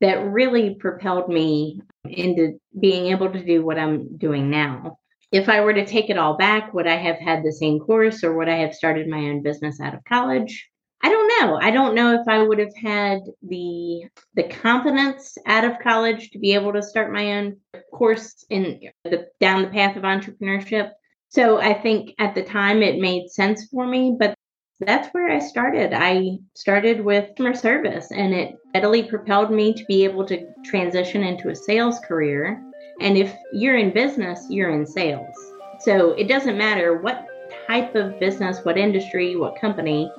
that 0.00 0.30
really 0.30 0.74
propelled 0.74 1.28
me 1.28 1.80
into 2.04 2.58
being 2.78 3.06
able 3.06 3.30
to 3.32 3.44
do 3.44 3.64
what 3.64 3.78
I'm 3.78 4.16
doing 4.16 4.50
now. 4.50 4.98
If 5.30 5.48
I 5.48 5.60
were 5.60 5.74
to 5.74 5.84
take 5.84 6.08
it 6.08 6.16
all 6.16 6.36
back, 6.36 6.72
would 6.72 6.86
I 6.86 6.96
have 6.96 7.16
had 7.16 7.42
the 7.42 7.52
same 7.52 7.78
course 7.80 8.24
or 8.24 8.36
would 8.36 8.48
I 8.48 8.56
have 8.58 8.74
started 8.74 9.08
my 9.08 9.18
own 9.18 9.42
business 9.42 9.80
out 9.80 9.94
of 9.94 10.04
college? 10.04 10.68
I 11.02 11.10
don't 11.10 11.28
know. 11.28 11.58
I 11.60 11.70
don't 11.70 11.94
know 11.94 12.14
if 12.14 12.26
I 12.26 12.42
would 12.42 12.58
have 12.58 12.76
had 12.76 13.20
the 13.42 14.04
the 14.34 14.44
confidence 14.44 15.38
out 15.46 15.64
of 15.64 15.78
college 15.78 16.30
to 16.30 16.38
be 16.38 16.54
able 16.54 16.72
to 16.72 16.82
start 16.82 17.12
my 17.12 17.34
own 17.38 17.56
course 17.92 18.44
in 18.50 18.80
the 19.04 19.28
down 19.40 19.62
the 19.62 19.68
path 19.68 19.96
of 19.96 20.02
entrepreneurship. 20.02 20.90
So 21.28 21.58
I 21.58 21.74
think 21.74 22.14
at 22.18 22.34
the 22.34 22.42
time 22.42 22.82
it 22.82 23.00
made 23.00 23.30
sense 23.30 23.66
for 23.66 23.86
me, 23.86 24.16
but 24.18 24.34
that's 24.80 25.08
where 25.12 25.28
I 25.28 25.40
started. 25.40 25.92
I 25.92 26.38
started 26.54 27.04
with 27.04 27.28
customer 27.30 27.54
service 27.54 28.10
and 28.10 28.32
it 28.32 28.56
steadily 28.70 29.02
propelled 29.02 29.50
me 29.50 29.74
to 29.74 29.84
be 29.86 30.04
able 30.04 30.24
to 30.26 30.48
transition 30.64 31.22
into 31.22 31.50
a 31.50 31.56
sales 31.56 31.98
career. 32.00 32.62
And 33.00 33.16
if 33.16 33.34
you're 33.52 33.76
in 33.76 33.92
business, 33.92 34.46
you're 34.48 34.70
in 34.70 34.86
sales. 34.86 35.34
So 35.80 36.12
it 36.12 36.28
doesn't 36.28 36.58
matter 36.58 36.98
what 36.98 37.26
type 37.66 37.94
of 37.94 38.18
business, 38.18 38.64
what 38.64 38.78
industry, 38.78 39.36
what 39.36 39.60
company, 39.60 40.10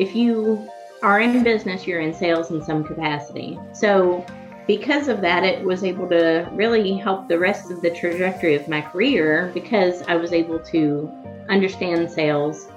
if 0.00 0.16
you 0.16 0.66
are 1.02 1.20
in 1.20 1.44
business, 1.44 1.86
you're 1.86 2.00
in 2.00 2.14
sales 2.14 2.50
in 2.50 2.62
some 2.62 2.82
capacity. 2.82 3.58
So 3.74 4.24
because 4.66 5.08
of 5.08 5.20
that, 5.20 5.44
it 5.44 5.62
was 5.62 5.84
able 5.84 6.08
to 6.08 6.48
really 6.52 6.94
help 6.94 7.28
the 7.28 7.38
rest 7.38 7.70
of 7.70 7.82
the 7.82 7.90
trajectory 7.90 8.54
of 8.54 8.66
my 8.66 8.80
career 8.80 9.50
because 9.52 10.00
I 10.08 10.16
was 10.16 10.32
able 10.32 10.58
to 10.58 11.10
understand 11.50 12.10
sales 12.10 12.68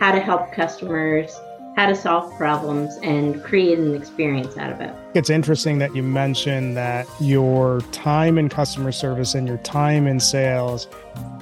how 0.00 0.10
to 0.10 0.18
help 0.18 0.50
customers, 0.50 1.38
how 1.76 1.86
to 1.86 1.94
solve 1.94 2.32
problems, 2.36 2.96
and 3.02 3.42
create 3.42 3.78
an 3.78 3.94
experience 3.94 4.56
out 4.56 4.72
of 4.72 4.80
it. 4.80 4.94
It's 5.14 5.28
interesting 5.28 5.78
that 5.78 5.94
you 5.94 6.02
mentioned 6.02 6.76
that 6.76 7.06
your 7.20 7.80
time 7.90 8.38
in 8.38 8.48
customer 8.48 8.92
service 8.92 9.34
and 9.34 9.48
your 9.48 9.58
time 9.58 10.06
in 10.06 10.20
sales 10.20 10.86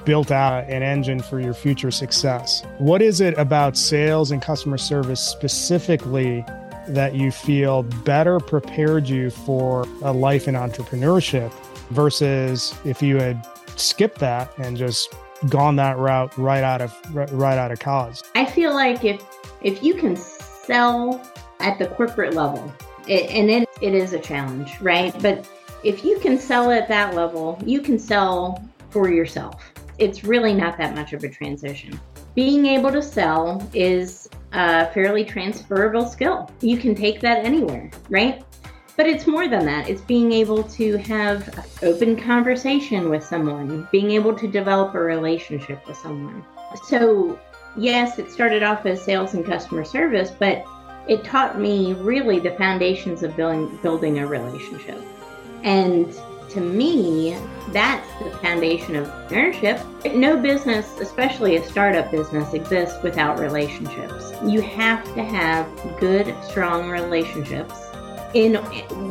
built 0.05 0.31
out 0.31 0.67
an 0.69 0.83
engine 0.83 1.21
for 1.21 1.39
your 1.39 1.53
future 1.53 1.91
success. 1.91 2.63
What 2.79 3.01
is 3.01 3.21
it 3.21 3.37
about 3.37 3.77
sales 3.77 4.31
and 4.31 4.41
customer 4.41 4.77
service 4.77 5.19
specifically 5.19 6.43
that 6.87 7.15
you 7.15 7.31
feel 7.31 7.83
better 7.83 8.39
prepared 8.39 9.07
you 9.07 9.29
for 9.29 9.85
a 10.01 10.11
life 10.11 10.47
in 10.47 10.55
entrepreneurship 10.55 11.53
versus 11.91 12.73
if 12.83 13.01
you 13.01 13.17
had 13.17 13.47
skipped 13.75 14.19
that 14.19 14.51
and 14.57 14.77
just 14.77 15.13
gone 15.49 15.75
that 15.75 15.97
route 15.97 16.35
right 16.37 16.63
out 16.63 16.81
of 16.81 16.93
right 17.13 17.57
out 17.57 17.71
of 17.71 17.79
college. 17.79 18.21
I 18.35 18.45
feel 18.45 18.73
like 18.73 19.03
if 19.03 19.21
if 19.63 19.83
you 19.83 19.93
can 19.93 20.15
sell 20.15 21.21
at 21.59 21.79
the 21.79 21.87
corporate 21.87 22.33
level, 22.33 22.73
it, 23.07 23.29
and 23.29 23.49
it, 23.49 23.69
it 23.81 23.93
is 23.93 24.13
a 24.13 24.19
challenge, 24.19 24.71
right? 24.81 25.13
But 25.21 25.47
if 25.83 26.03
you 26.03 26.19
can 26.19 26.37
sell 26.37 26.71
at 26.71 26.87
that 26.87 27.15
level, 27.15 27.59
you 27.65 27.81
can 27.81 27.99
sell 27.99 28.63
for 28.89 29.09
yourself. 29.09 29.73
It's 29.97 30.23
really 30.23 30.53
not 30.53 30.77
that 30.77 30.95
much 30.95 31.13
of 31.13 31.23
a 31.23 31.29
transition. 31.29 31.99
Being 32.35 32.65
able 32.65 32.91
to 32.91 33.01
sell 33.01 33.67
is 33.73 34.29
a 34.53 34.91
fairly 34.91 35.23
transferable 35.23 36.05
skill. 36.05 36.49
You 36.61 36.77
can 36.77 36.95
take 36.95 37.19
that 37.21 37.45
anywhere, 37.45 37.91
right? 38.09 38.43
But 38.95 39.07
it's 39.07 39.25
more 39.25 39.47
than 39.47 39.65
that. 39.65 39.89
It's 39.89 40.01
being 40.01 40.31
able 40.31 40.63
to 40.63 40.97
have 40.97 41.67
open 41.81 42.15
conversation 42.15 43.09
with 43.09 43.23
someone, 43.23 43.87
being 43.91 44.11
able 44.11 44.35
to 44.35 44.47
develop 44.47 44.93
a 44.93 44.99
relationship 44.99 45.85
with 45.87 45.97
someone. 45.97 46.45
So, 46.85 47.39
yes, 47.77 48.19
it 48.19 48.31
started 48.31 48.63
off 48.63 48.85
as 48.85 49.01
sales 49.01 49.33
and 49.33 49.45
customer 49.45 49.83
service, 49.83 50.31
but 50.31 50.65
it 51.07 51.23
taught 51.23 51.59
me 51.59 51.93
really 51.93 52.39
the 52.39 52.51
foundations 52.51 53.23
of 53.23 53.35
building 53.35 53.77
building 53.81 54.19
a 54.19 54.27
relationship. 54.27 55.01
And 55.63 56.13
to 56.49 56.61
me, 56.61 57.37
that's 57.69 58.07
the 58.21 58.29
foundation 58.37 58.95
of 58.95 59.07
entrepreneurship. 59.07 60.15
No 60.15 60.37
business, 60.37 60.99
especially 60.99 61.55
a 61.55 61.63
startup 61.63 62.11
business, 62.11 62.53
exists 62.53 63.01
without 63.01 63.39
relationships. 63.39 64.31
You 64.45 64.61
have 64.61 65.03
to 65.15 65.23
have 65.23 65.67
good, 65.99 66.35
strong 66.43 66.89
relationships 66.89 67.73
in 68.33 68.53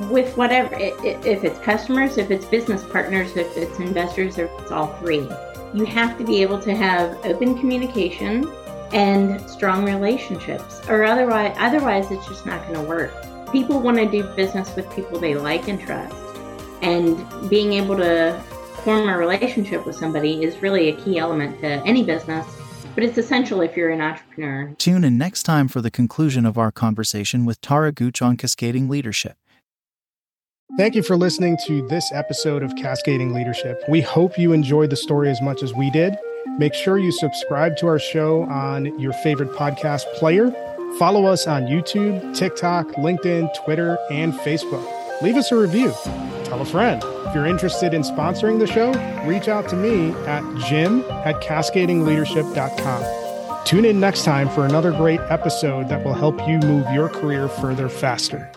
with 0.09 0.37
whatever 0.37 0.75
if 0.75 1.45
it's 1.45 1.59
customers 1.61 2.19
if 2.19 2.31
it's 2.33 2.45
business 2.47 2.83
partners 2.83 3.37
if 3.37 3.57
it's 3.57 3.79
investors 3.79 4.37
if 4.37 4.51
it's 4.59 4.73
all 4.73 4.89
three 4.97 5.29
you 5.75 5.85
have 5.85 6.19
to 6.19 6.25
be 6.25 6.43
able 6.43 6.59
to 6.61 6.75
have 6.75 7.19
open 7.25 7.59
communication 7.59 8.51
and 8.93 9.41
strong 9.49 9.85
relationships 9.85 10.81
or 10.89 11.05
otherwise 11.05 11.55
otherwise 11.59 12.11
it's 12.11 12.27
just 12.27 12.45
not 12.45 12.63
going 12.67 12.75
to 12.75 12.87
work 12.87 13.13
people 13.51 13.81
want 13.81 13.97
to 13.97 14.07
do 14.07 14.23
business 14.35 14.75
with 14.77 14.91
people 14.95 15.19
they 15.19 15.35
like 15.35 15.69
and 15.69 15.81
trust 15.81 16.15
and 16.83 17.17
being 17.49 17.73
able 17.73 17.97
to 17.97 18.39
form 18.85 19.09
a 19.09 19.17
relationship 19.17 19.87
with 19.87 19.97
somebody 19.97 20.43
is 20.43 20.61
really 20.61 20.89
a 20.89 20.97
key 20.97 21.19
element 21.19 21.59
to 21.61 21.67
any 21.87 22.03
business 22.03 22.47
but 22.95 23.05
it's 23.05 23.17
essential 23.17 23.61
if 23.63 23.77
you're 23.77 23.91
an 23.91 24.01
entrepreneur. 24.01 24.75
Tune 24.79 25.05
in 25.05 25.17
next 25.17 25.45
time 25.45 25.69
for 25.69 25.81
the 25.81 25.91
conclusion 25.91 26.45
of 26.45 26.59
our 26.59 26.71
conversation 26.71 27.45
with 27.45 27.61
Tara 27.61 27.93
Gooch 27.93 28.21
on 28.21 28.37
cascading 28.37 28.89
leadership. 28.89 29.37
Thank 30.79 30.95
you 30.95 31.03
for 31.03 31.19
listening 31.19 31.59
to 31.67 31.87
this 31.89 32.11
episode 32.13 32.63
of 32.63 32.75
Cascading 32.77 33.35
Leadership. 33.35 33.83
We 33.91 34.01
hope 34.01 34.39
you 34.39 34.55
enjoyed 34.55 34.89
the 34.89 34.97
story 34.97 35.29
as 35.29 35.43
much 35.43 35.63
as 35.63 35.75
we 35.75 35.91
did. 35.91 36.17
Make 36.57 36.73
sure 36.73 36.97
you 36.97 37.13
subscribe 37.13 37.77
to 37.77 37.87
our 37.89 37.99
show 37.99 38.45
on 38.45 38.99
your 38.99 39.13
favorite 39.13 39.51
podcast 39.51 40.05
player. 40.15 40.51
Follow 40.99 41.27
us 41.27 41.47
on 41.47 41.65
YouTube, 41.65 42.35
TikTok, 42.35 42.87
LinkedIn, 42.93 43.51
Twitter, 43.65 43.99
and 44.11 44.33
Facebook. 44.33 44.89
Leave 45.21 45.37
us 45.37 45.53
a 45.53 45.57
review. 45.57 45.93
Tell 46.45 46.63
a 46.63 46.65
friend. 46.65 47.03
If 47.27 47.35
you're 47.35 47.45
interested 47.47 47.93
in 47.93 48.01
sponsoring 48.03 48.59
the 48.59 48.67
show, 48.67 48.93
reach 49.27 49.49
out 49.49 49.69
to 49.69 49.77
me 49.77 50.13
at 50.27 50.43
jim 50.69 51.03
at 51.25 51.43
cascadingleadership.com. 51.43 53.65
Tune 53.67 53.85
in 53.85 54.01
next 54.01 54.25
time 54.25 54.49
for 54.49 54.67
another 54.67 54.91
great 54.93 55.21
episode 55.29 55.89
that 55.89 56.05
will 56.05 56.15
help 56.15 56.39
you 56.49 56.59
move 56.61 56.87
your 56.93 57.09
career 57.09 57.49
further 57.49 57.89
faster. 57.89 58.51